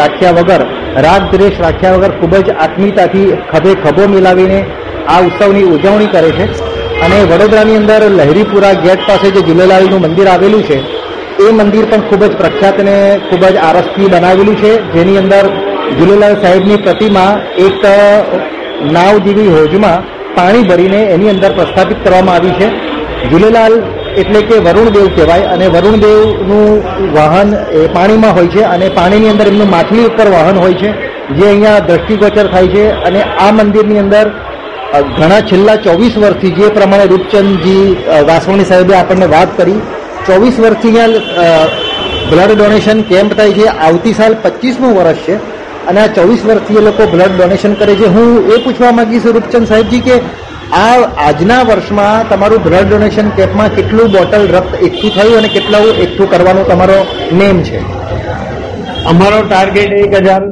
રાખ્યા 0.00 0.34
વગર, 0.38 0.62
રાગ 1.06 1.22
દ્વેષ 1.32 1.56
રાખ્યા 1.64 1.96
વગર 1.96 2.12
ખૂબ 2.18 2.34
જ 2.46 2.48
આત્મીયતાથી 2.64 3.28
ખભે 3.52 3.72
ખભો 3.84 4.04
મિલાવીને 4.12 4.58
આ 5.12 5.20
ઉત્સવની 5.28 5.70
ઉજવણી 5.74 6.10
કરે 6.14 6.30
છે. 6.36 6.46
અને 7.04 7.16
વડોદરાની 7.30 7.78
અંદર 7.80 8.02
લહેરીપુરા 8.18 8.74
ગેટ 8.84 9.00
પાસે 9.08 9.28
જે 9.34 9.40
જુલેલાલનું 9.48 10.00
મંદિર 10.04 10.28
આવેલું 10.34 10.62
છે, 10.68 10.78
એ 11.44 11.48
મંદિર 11.60 11.84
પણ 11.90 12.04
ખૂબ 12.08 12.22
જ 12.24 12.32
પ્રખ્યાત 12.42 12.78
અને 12.82 12.96
ખૂબ 13.28 13.42
જ 13.54 13.56
આરસથી 13.68 14.10
બનાવેલું 14.14 14.56
છે. 14.62 14.72
જેની 14.94 15.18
અંદર 15.22 15.44
જુલેલાલ 15.98 16.36
સાહેબની 16.44 16.82
પ્રતિમા 16.84 17.32
એક 17.66 17.82
નાવ 18.94 19.14
જેવી 19.26 19.50
હોજમાં 19.56 19.98
પાણી 20.36 20.68
ભરીને 20.70 21.00
એની 21.14 21.32
અંદર 21.34 21.50
પ્રસ્થાપિત 21.58 21.98
કરવામાં 22.04 22.36
આવી 22.36 22.54
છે. 22.60 22.68
ઝૂલેલાલ 23.30 23.74
એટલે 24.20 24.40
કે 24.48 24.56
વરુણદેવ 24.66 25.06
કહેવાય 25.16 25.46
અને 25.54 25.66
વરુણદેવનું 25.74 26.70
વાહન 27.16 27.48
એ 27.78 27.82
પાણીમાં 27.96 28.32
હોય 28.36 28.52
છે 28.54 28.62
અને 28.74 28.86
પાણીની 28.98 29.32
અંદર 29.34 29.46
એમનું 29.52 29.70
માછલી 29.74 30.08
ઉપર 30.10 30.26
વાહન 30.36 30.56
હોય 30.64 30.76
છે, 30.80 30.90
જે 31.36 31.44
અહીંયા 31.50 31.84
દ્રષ્ટિગોચર 31.88 32.46
થાય 32.54 32.72
છે 32.74 32.84
અને 33.08 33.20
આ 33.44 33.52
મંદિરની 33.58 34.02
અંદર 34.04 34.26
ઘણા 35.16 35.46
છેલ્લા 35.50 35.78
ચોવીસ 35.86 36.14
વર્ષથી 36.22 36.54
જે 36.58 36.66
પ્રમાણે 36.76 37.06
રૂપચંદજી 37.12 37.86
વાસવાણી 38.30 38.68
સાહેબે 38.70 38.94
આપણને 38.96 39.26
વાત 39.34 39.50
કરી, 39.58 39.80
ચોવીસ 40.28 40.56
વર્ષથી 40.64 41.00
અહીંયા 41.00 41.66
બ્લડ 42.30 42.52
ડોનેશન 42.58 42.98
કેમ્પ 43.10 43.30
થાય 43.38 43.56
છે, 43.58 43.66
આવતી 43.86 44.14
સાલ 44.20 44.32
પચીસમું 44.44 44.92
વર્ષ 44.98 45.20
છે, 45.26 45.34
અને 45.88 46.00
આ 46.04 46.14
ચોવીસ 46.16 46.42
વર્ષથી 46.48 46.78
એ 46.80 46.86
લોકો 46.88 47.02
બ્લડ 47.14 47.32
ડોનેશન 47.38 47.72
કરે 47.80 47.94
છે. 48.00 48.06
હું 48.14 48.28
એ 48.52 48.56
પૂછવા 48.64 48.92
માંગીશ 48.98 49.26
રૂપચંદ 49.36 49.66
સાહેબજી 49.70 50.02
કે 50.06 50.16
આ 50.72 51.00
આજના 51.22 51.62
વર્ષમાં 51.64 52.28
તમારું 52.28 52.62
બ્લડ 52.66 52.86
ડોનેશન 52.86 53.26
કેમ્પમાં 53.38 53.72
કેટલું 53.78 54.12
બોટલ 54.12 54.44
રક્ત 54.52 54.78
એકઠું 54.86 55.10
થયું 55.16 55.34
અને 55.38 55.48
કેટલું 55.48 55.98
એકઠું 56.04 56.28
કરવાનો 56.28 56.62
તમારો 56.64 56.98
નેમ 57.40 57.58
છે? 57.62 57.80
અમારો 59.06 59.40
ટાર્ગેટ 59.42 59.92
એક 59.98 60.14
હજાર 60.18 60.42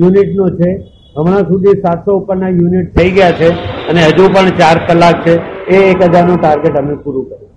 યુનિટનો 0.00 0.46
છે. 0.58 0.70
હમણાં 1.16 1.48
સુધી 1.48 1.74
સાતસો 1.80 2.16
ઉપરના 2.20 2.50
યુનિટ 2.50 2.92
થઈ 2.96 3.10
ગયા 3.10 3.38
છે 3.40 3.48
અને 3.88 4.00
હજુ 4.04 4.28
પણ 4.28 4.52
ચાર 4.60 4.76
કલાક 4.86 5.18
છે. 5.24 5.34
એ 5.68 5.82
એક 5.90 6.00
હજારનું 6.04 6.38
ટાર્ગેટ 6.38 6.78
અમે 6.78 6.94
પૂરું 7.04 7.24
કર્યું. 7.24 7.50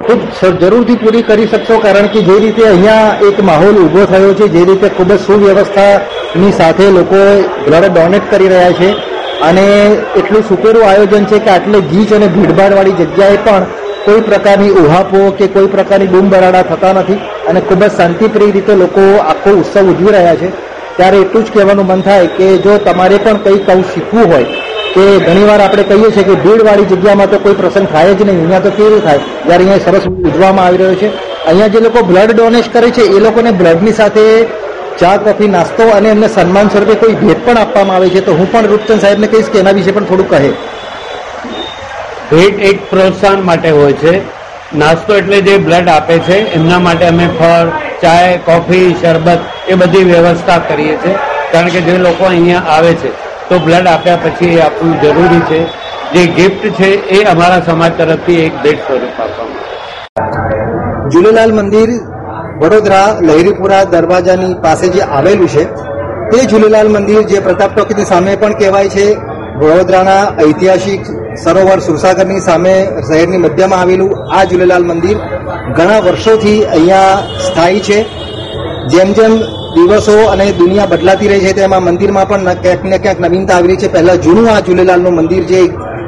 ખૂબ 0.00 0.20
જરૂરથી 0.62 0.98
પૂરી 1.02 1.24
કરી 1.24 1.48
શકશો 1.48 1.80
કારણ 1.80 2.08
કે 2.14 2.24
જે 2.28 2.38
રીતે 2.38 2.62
અહીંયા 2.64 3.18
એક 3.28 3.42
માહોલ 3.50 3.82
ઊભો 3.82 4.06
થયો 4.12 4.32
છે 4.34 4.46
જે 4.54 4.64
રીતે 4.64 4.88
ખૂબ 4.96 5.10
જ 5.10 5.18
સુવ્યવસ્થાની 5.26 6.52
સાથે 6.52 6.86
લોકો 6.92 7.20
બ્લડ 7.66 7.92
ડોનેટ 7.92 8.24
કરી 8.30 8.54
રહ્યા 8.54 8.80
છે 8.80 8.90
અને 9.42 9.66
એટલું 10.20 10.42
સુપેરું 10.48 10.84
આયોજન 10.88 11.24
છે 11.24 11.38
કે 11.38 11.50
આટલે 11.50 11.80
ગીચ 11.80 12.12
અને 12.12 12.28
ભીડભાડવાળી 12.36 12.96
જગ્યાએ 13.00 13.38
પણ 13.46 13.64
કોઈ 14.04 14.20
પ્રકારની 14.20 14.70
ઉહાપો 14.82 15.20
કે 15.38 15.46
કોઈ 15.54 15.68
પ્રકારની 15.74 16.12
બૂમબરાડા 16.14 16.62
થતા 16.62 16.92
નથી 16.92 17.18
અને 17.48 17.60
ખૂબ 17.60 17.82
જ 17.84 17.90
શાંતિપ્રિય 17.96 18.52
રીતે 18.52 18.74
લોકો 18.82 19.04
આખો 19.32 19.50
ઉત્સવ 19.50 19.90
ઉજવી 19.92 20.14
રહ્યા 20.16 20.36
છે. 20.42 20.48
ત્યારે 20.96 21.16
એટલું 21.16 21.44
જ 21.44 21.50
કહેવાનું 21.50 21.86
મન 21.86 22.02
થાય 22.02 22.26
કે 22.36 22.46
જો 22.64 22.78
તમારે 22.78 23.16
પણ 23.24 23.38
કંઈક 23.44 23.70
આવું 23.70 23.84
શીખવું 23.94 24.32
હોય, 24.32 24.46
કે 24.94 25.04
ઘણીવાર 25.26 25.60
આપણે 25.60 25.82
કહીએ 25.82 26.10
છીએ 26.10 26.24
કે 26.28 26.34
ભીડવાળી 26.44 26.90
જગ્યામાં 26.92 27.30
તો 27.30 27.38
કોઈ 27.38 27.54
પ્રસંગ 27.54 27.88
થાય 27.94 28.14
જ 28.14 28.20
નહીં, 28.22 28.38
અહીંયા 28.38 28.60
તો 28.60 28.70
કેવું 28.70 29.02
થાય? 29.02 29.20
જ્યારે 29.46 29.64
અહીંયા 29.64 29.78
સરસ 29.78 30.06
ઉજવવામાં 30.28 30.66
આવી 30.66 30.76
રહ્યો 30.76 30.94
છે. 30.94 31.10
અહીંયા 31.48 31.68
જે 31.68 31.80
લોકો 31.80 31.98
બ્લડ 32.02 32.32
ડોનેટ 32.32 32.72
કરે 32.72 32.90
છે, 32.90 33.02
એ 33.16 33.20
લોકોને 33.20 33.50
બ્લડની 33.50 33.92
સાથે 33.92 34.24
ચા 35.00 35.16
કોફી 35.18 35.48
નાસ્તો 35.48 35.84
અને 35.96 36.08
એમને 36.08 36.28
સન્માન 36.28 36.68
સ્વરૂપે 36.68 36.94
કોઈ 36.94 37.14
ભેટ 37.14 37.44
પણ 37.46 37.58
આપવામાં 37.58 37.96
આવે 37.96 38.08
છે 38.08 38.20
તો 38.20 38.32
હું 38.32 38.48
પણ 38.52 38.66
રૂપચંદ 38.66 39.00
સાહેબને 39.00 39.26
કહીશ 39.26 39.50
કે 39.50 39.58
એના 39.58 39.76
વિશે 39.78 39.92
પણ 39.92 40.04
થોડું 40.04 40.28
કહે. 40.30 40.50
ભેટ 42.30 42.64
એક 42.70 42.90
પ્રોત્સાહન 42.90 43.44
માટે 43.44 43.70
હોય 43.70 43.92
છે. 43.92 44.14
નાસ્તો 44.74 45.16
એટલે 45.16 45.40
જે 45.40 45.58
બ્લડ 45.58 45.88
આપે 45.88 46.14
છે 46.18 46.38
એમના 46.52 46.78
માટે 46.78 47.06
અમે 47.08 47.26
ફળ 47.38 47.68
ચાય 48.02 48.38
કોફી 48.38 48.88
શરબત 49.02 49.40
એ 49.68 49.74
બધી 49.74 50.04
વ્યવસ્થા 50.04 50.58
કરીએ 50.68 50.96
છીએ 50.96 51.14
કારણ 51.52 51.68
કે 51.68 51.80
જે 51.80 51.98
લોકો 51.98 52.24
અહીંયા 52.24 52.66
આવે 52.76 52.92
છે 52.94 53.10
તો 53.48 53.58
બ્લડ 53.58 53.86
આપ્યા 53.86 54.16
પછી 54.16 54.54
એ 54.56 54.60
આપવું 54.60 54.96
જરૂરી 55.00 55.44
છે. 55.50 55.60
જે 56.14 56.26
ગિફ્ટ 56.34 56.66
છે 56.72 56.88
એ 57.10 57.22
અમારા 57.24 57.60
સમાજ 57.60 57.92
તરફથી 57.98 58.40
એક 58.40 58.54
ભેટ 58.62 58.80
સ્વરૂપ 58.86 59.16
આપવામાં 59.20 61.10
ઝૂલેલાલ 61.10 61.52
મંદિર 61.52 61.90
વડોદરા, 62.60 63.08
લહેરીપુરા 63.28 63.84
દરવાજાની 63.94 64.54
પાસે 64.64 64.86
જે 64.94 65.02
આવેલું 65.16 65.48
છે, 65.54 65.64
તે 66.30 66.38
ઝૂલેલાલ 66.50 66.88
મંદિર 66.94 67.22
જે 67.30 67.38
પ્રતાપ 67.46 67.70
ટોકીની 67.72 68.10
સામે 68.12 68.32
પણ 68.40 68.54
કહેવાય 68.60 68.90
છે, 68.94 69.06
વડોદરાના 69.60 70.22
ઐતિહાસિક 70.44 71.02
સરોવર 71.42 71.80
સુરસાગરની 71.86 72.46
સામે 72.48 72.74
શહેરની 73.08 73.42
મધ્યમાં 73.44 73.80
આવેલું 73.80 74.12
આ 74.36 74.44
ઝૂલેલાલ 74.50 74.84
મંદિર 74.90 75.18
ઘણા 75.76 76.00
વર્ષોથી 76.06 76.60
અહીંયા 76.74 77.22
સ્થાયી 77.46 77.84
છે. 77.88 77.98
જેમ 78.92 79.10
જેમ 79.18 79.34
દિવસો 79.74 80.16
અને 80.32 80.46
દુનિયા 80.60 80.90
બદલાતી 80.92 81.28
રહી 81.28 81.44
છે, 81.46 81.52
તેમાં 81.58 81.84
મંદિરમાં 81.86 82.28
પણ 82.30 82.48
ક્યાંક 82.62 82.84
ને 82.90 82.98
ક્યાંક 83.04 83.20
નવીનતા 83.20 83.56
આવી 83.56 83.70
રહી 83.70 83.82
છે. 83.82 83.92
પહેલા 83.94 84.16
જૂનું 84.24 84.48
આ 84.54 84.60
ઝૂલેલાલનું 84.66 85.14
મંદિર 85.18 85.44
જે 85.50 85.60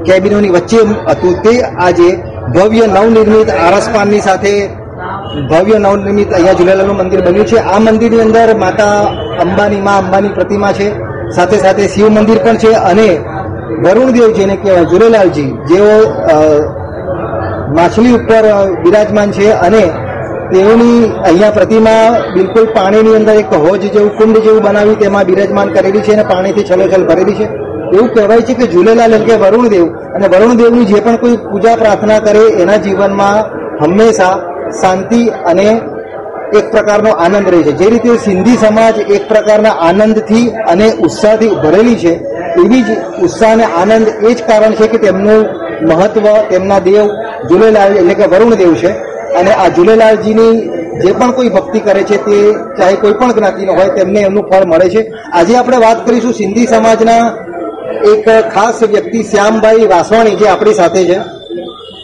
કેબિનોની 0.07 0.55
વચ્ચે 0.57 0.81
હતું, 1.13 1.35
તે 1.45 1.55
આજે 1.87 2.09
ભવ્ય 2.55 2.87
નવનિર્મિત 2.87 3.49
આરસપાનની 3.65 4.27
સાથે 4.29 4.53
ભવ્ય 5.51 5.79
નવનિર્મિત 5.85 6.31
અહીંયા 6.37 6.59
ઝૂલેલાલનું 6.59 6.97
મંદિર 7.01 7.21
બન્યું 7.27 7.47
છે. 7.51 7.59
આ 7.73 7.81
મંદિરની 7.87 8.25
અંદર 8.27 8.49
માતા 8.65 8.97
અંબાની 9.45 9.83
મા 9.87 9.99
અંબાની 10.03 10.35
પ્રતિમા 10.39 10.73
છે. 10.79 10.89
સાથે 11.37 11.57
સાથે 11.65 11.85
શિવ 11.95 12.07
મંદિર 12.17 12.39
પણ 12.45 12.59
છે 12.63 12.71
અને 12.91 13.09
વરુણદેવ 13.85 14.31
જેને 14.39 14.55
કહેવાય 14.63 14.85
ઝૂલેલાલજી 14.91 15.51
જેઓ 15.71 15.95
માછલી 17.77 18.15
ઉપર 18.19 18.45
બિરાજમાન 18.85 19.31
છે 19.37 19.49
અને 19.67 19.83
તેઓની 20.53 21.01
અહીંયા 21.29 21.57
પ્રતિમા 21.59 22.05
બિલકુલ 22.35 22.67
પાણીની 22.77 23.17
અંદર 23.21 23.37
એક 23.43 23.53
હોજ 23.65 23.83
જેવું, 23.95 24.11
કુંડ 24.19 24.37
જેવું 24.45 24.63
બનાવી 24.67 24.97
તેમાં 25.03 25.27
બિરાજમાન 25.31 25.69
કરેલી 25.75 26.05
છે 26.07 26.13
અને 26.17 26.25
પાણીથી 26.31 26.69
છલોછલ 26.69 27.05
ભરેલી 27.11 27.39
છે. 27.41 27.47
એવું 27.97 28.09
કહેવાય 28.15 28.43
છે 28.47 28.55
કે 28.59 28.67
ઝૂલેલાલ 28.73 29.13
એટલે 29.19 29.35
વરુણદેવ 29.45 29.87
અને 30.15 30.27
વરુણદેવની 30.33 30.87
જે 30.91 30.99
પણ 31.05 31.19
કોઈ 31.23 31.37
પૂજા 31.51 31.77
પ્રાર્થના 31.81 32.21
કરે 32.27 32.45
એના 32.63 32.79
જીવનમાં 32.85 33.39
હંમેશા 33.83 34.35
શાંતિ 34.81 35.27
અને 35.27 35.81
એક 36.59 36.71
પ્રકારનો 36.71 37.11
આનંદ 37.11 37.49
રહે 37.49 37.63
છે. 37.63 37.73
જે 37.73 37.91
રીતે 37.91 38.17
સિંધી 38.17 38.57
સમાજ 38.57 38.99
એક 38.99 39.29
પ્રકારના 39.29 39.71
આનંદથી 39.71 40.49
અને 40.49 40.93
ઉત્સાહથી 40.93 41.49
ભરેલી 41.49 41.95
છે, 41.95 42.13
એવી 42.65 42.83
જ 42.83 42.91
ઉત્સાહ 43.23 43.53
અને 43.53 43.65
આનંદ 43.65 44.09
એ 44.09 44.35
જ 44.35 44.43
કારણ 44.43 44.73
છે 44.73 44.87
કે 44.87 44.99
તેમનું 44.99 45.47
મહત્વ, 45.83 46.27
તેમના 46.51 46.79
દેવ 46.79 47.07
ઝૂલેલાલ 47.51 47.97
એટલે 47.97 48.15
કે 48.15 48.27
વરુણદેવ 48.27 48.75
છે. 48.75 48.91
અને 49.35 49.51
આ 49.51 49.69
ઝૂલેલાલજીની 49.69 50.71
જે 51.01 51.13
પણ 51.13 51.31
કોઈ 51.31 51.49
ભક્તિ 51.49 51.81
કરે 51.81 52.03
છે 52.03 52.17
તે 52.17 52.53
ચાહે 52.53 52.95
કોઈ 52.95 53.13
પણ 53.13 53.33
જ્ઞાતિનો 53.33 53.73
હોય, 53.73 53.89
તેમને 53.89 54.21
એમનું 54.21 54.51
ફળ 54.51 54.65
મળે 54.65 54.89
છે. 54.89 55.13
આજે 55.33 55.57
આપણે 55.57 55.77
વાત 55.77 56.07
કરીશું 56.07 56.33
સિંધી 56.33 56.67
સમાજના 56.67 57.37
એક 58.05 58.31
ખાસ 58.55 58.83
વ્યક્તિ 58.83 59.23
શ્યામભાઈ 59.23 59.87
વાસવાણી 59.87 60.31
જે 60.31 60.49
આપણી 60.49 60.75
સાથે 60.75 61.05
છે. 61.05 61.19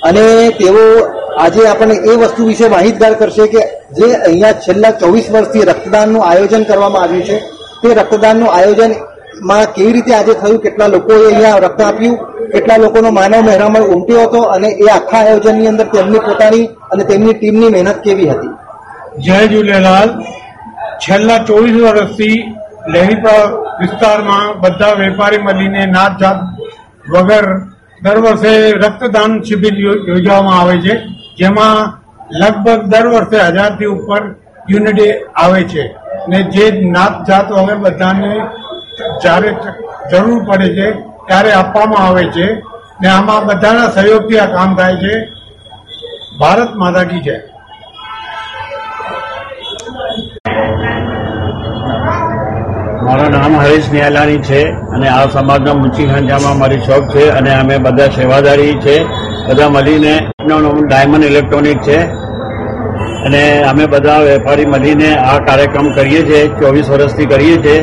અને 0.03 0.51
તેઓ 0.51 1.07
આજે 1.43 1.63
આપણને 1.69 1.97
એ 2.11 2.13
વસ્તુ 2.21 2.43
વિશે 2.51 2.67
માહિતગાર 2.75 3.15
કરશે 3.21 3.47
કે 3.53 3.63
જે 3.99 4.07
અહીંયા 4.19 4.61
છેલ્લા 4.65 4.93
ચોવીસ 5.01 5.27
વર્ષથી 5.35 5.65
રક્તદાનનું 5.71 6.23
આયોજન 6.23 6.65
કરવામાં 6.69 7.03
આવ્યું 7.05 7.27
છે, 7.29 7.37
તે 7.83 7.89
રક્તદાનનું 8.01 8.51
આયોજનમાં 8.57 9.67
કેવી 9.75 9.95
રીતે 9.97 10.13
આજે 10.15 10.35
થયું, 10.41 10.59
કેટલા 10.65 10.89
લોકોએ 10.89 11.19
અહીંયા 11.27 11.65
રક્ત 11.67 11.81
આપ્યું, 11.81 12.17
કેટલા 12.53 12.79
લોકોનો 12.85 13.11
માનવ 13.19 13.41
મહેરામણ 13.49 13.91
ઉમટ્યો 13.95 14.27
હતો 14.27 14.41
અને 14.55 14.69
એ 14.85 14.87
આખા 14.97 15.23
આયોજનની 15.23 15.71
અંદર 15.73 15.87
તેમની 15.95 16.23
પોતાની 16.29 16.67
અને 16.93 17.05
તેમની 17.11 17.35
ટીમની 17.35 17.71
મહેનત 17.75 17.99
કેવી 18.07 18.31
હતી? 18.33 18.53
જય 19.25 19.39
ઝૂલેલાલ 19.53 20.11
છેલ્લા 21.05 21.41
ચોવીસ 21.49 21.77
વર્ષથી 21.79 22.39
લહેરીપા 22.95 23.43
વિસ્તારમાં 23.81 24.47
બધા 24.63 24.95
વેપારી 25.03 25.43
મળીને 25.47 25.83
નાત 25.87 26.15
જાત 26.21 26.39
વગર 27.13 27.47
દર 28.03 28.19
વર્ષે 28.25 28.53
રક્તદાન 28.85 29.33
શિબિર 29.47 29.75
યોજવામાં 29.83 30.59
આવે 30.61 30.77
છે. 30.87 30.95
જેમાં 31.39 31.79
લગભગ 32.41 32.81
દર 32.93 33.07
વર્ષે 33.15 33.39
હજારથી 33.49 33.93
ઉપર 33.97 34.23
યુનિટી 34.69 35.13
આવે 35.37 35.63
છે 35.73 35.85
ને 36.29 36.39
જે 36.55 36.67
નાત 36.95 37.15
જાત 37.29 37.47
વગર 37.57 37.79
બધાને 37.85 38.33
જ્યારે 39.23 39.51
જરૂર 40.11 40.41
પડે 40.49 40.69
છે, 40.77 40.87
ત્યારે 41.29 41.51
આપવામાં 41.53 42.05
આવે 42.07 42.25
છે 42.35 42.47
ને 43.01 43.09
આમાં 43.09 43.47
બધાના 43.49 43.93
સહયોગથી 43.97 44.41
આ 44.41 44.53
કામ 44.57 44.71
થાય 44.79 44.97
છે. 45.03 45.15
ભારત 46.41 46.71
માતા 46.75 47.05
કી 47.05 47.23
જય. 47.27 47.37
મારું 53.05 53.31
નામ 53.33 53.55
હરીશ 53.61 53.89
નિયાલાની 53.93 54.41
છે 54.49 54.61
અને 54.95 55.09
આ 55.09 55.25
સમાજના 55.33 55.75
મુચી 55.75 56.05
ખાંચામાં 56.11 56.59
મારી 56.59 56.85
શોખ 56.87 57.09
છે 57.15 57.25
અને 57.39 57.51
અમે 57.55 57.77
બધા 57.87 58.07
સેવાદારી 58.17 58.75
છે. 58.85 58.97
બધા 59.49 59.69
મળીને 59.69 60.15
ડાયમંડ 60.89 61.25
ઇલેક્ટ્રોનિક 61.25 61.83
છે. 61.89 61.99
અને 63.27 63.43
અમે 63.71 63.87
બધા 63.87 64.17
વેપારી 64.29 64.67
મળીને 64.67 65.11
આ 65.17 65.37
કાર્યક્રમ 65.49 65.89
કરીએ 65.97 66.23
છીએ, 66.29 66.41
ચોવીસ 66.61 66.91
વર્ષથી 66.91 67.27
કરીએ 67.27 67.57
છીએ 67.65 67.79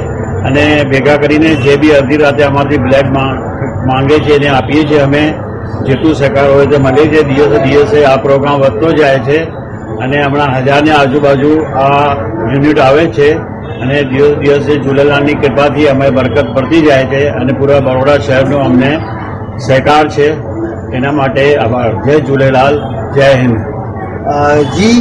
અને 0.48 0.66
ભેગા 0.90 1.18
કરીને 1.24 1.56
જે 1.64 1.78
બી 1.78 1.94
અડધી 2.00 2.18
રાતે 2.18 2.44
અમારથી 2.44 2.78
બ્લેક 2.78 3.06
માંગે 3.88 4.20
છે 4.26 4.36
એને 4.36 4.50
આપીએ 4.58 4.84
છીએ 4.90 5.00
અમે. 5.08 5.24
જેટલું 5.88 6.16
સહકાર 6.16 6.50
હોય 6.50 6.66
તે 6.66 6.78
મળીએ 6.78 7.08
છીએ 7.12 7.24
દિવસે 7.24 7.64
દિવસે 7.66 8.06
આ 8.06 8.18
પ્રોગ્રામ 8.18 8.60
વધતો 8.60 8.92
જાય 8.92 9.20
છે. 9.30 9.40
અને 10.02 10.18
હમણાં 10.24 10.58
હજારની 10.58 10.92
આજુબાજુ 11.00 11.54
આ 11.86 12.14
યુનિટ 12.52 12.80
આવે 12.80 13.06
છે. 13.18 13.30
અને 13.82 13.98
દિવસ 14.12 14.38
દિવસે 14.38 14.74
ઝૂલેલાલની 14.84 15.34
કૃપાથી 15.42 15.88
અમે 15.88 16.08
બરકત 16.18 16.48
પડતી 16.56 16.82
જાય 16.88 17.06
છે 17.14 17.22
અને 17.42 17.54
પૂરા 17.60 17.80
બરોડા 17.80 18.18
શહેરનો 18.28 18.58
અમને 18.68 18.92
સહકાર 19.68 20.06
છે. 20.16 20.28
એના 20.98 21.12
માટે 21.20 21.44
આભાર. 21.58 21.92
જય 22.06 22.20
ઝૂલેલાલ 22.28 22.76
જય 23.16 23.30
હિન્દ. 23.42 23.58
જી 24.78 25.00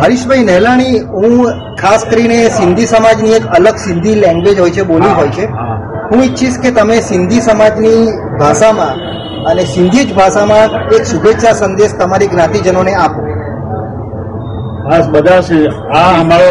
હરીશભાઈ 0.00 0.44
નહેલાણી 0.44 0.98
હું 1.14 1.46
ખાસ 1.80 2.04
કરીને 2.10 2.38
સિંધી 2.58 2.86
સમાજની 2.86 3.32
એક 3.38 3.46
અલગ 3.58 3.76
સિંધી 3.86 4.14
લેંગ્વેજ 4.14 4.60
હોય 4.60 4.70
છે 4.70 4.82
બોલી 4.92 5.14
હોય 5.18 5.28
છે. 5.28 5.46
હું. 6.10 6.22
ઈચ્છીશ 6.24 6.58
કે 6.62 6.70
તમે 6.70 6.96
સિંધી 7.10 7.40
સમાજની 7.40 8.00
ભાષામાં 8.40 8.94
અને 9.50 9.62
સિંધી 9.74 10.04
જ 10.04 10.14
ભાષામાં 10.14 10.68
એક 10.96 11.02
શુભેચ્છા 11.12 11.54
સંદેશ 11.60 11.94
તમારી 12.00 12.30
જ્ઞાતિજનોને 12.34 12.94
આપો. 13.04 13.20
બસ 14.86 15.06
બધા 15.12 15.40
આ 15.98 16.10
અમારો 16.20 16.50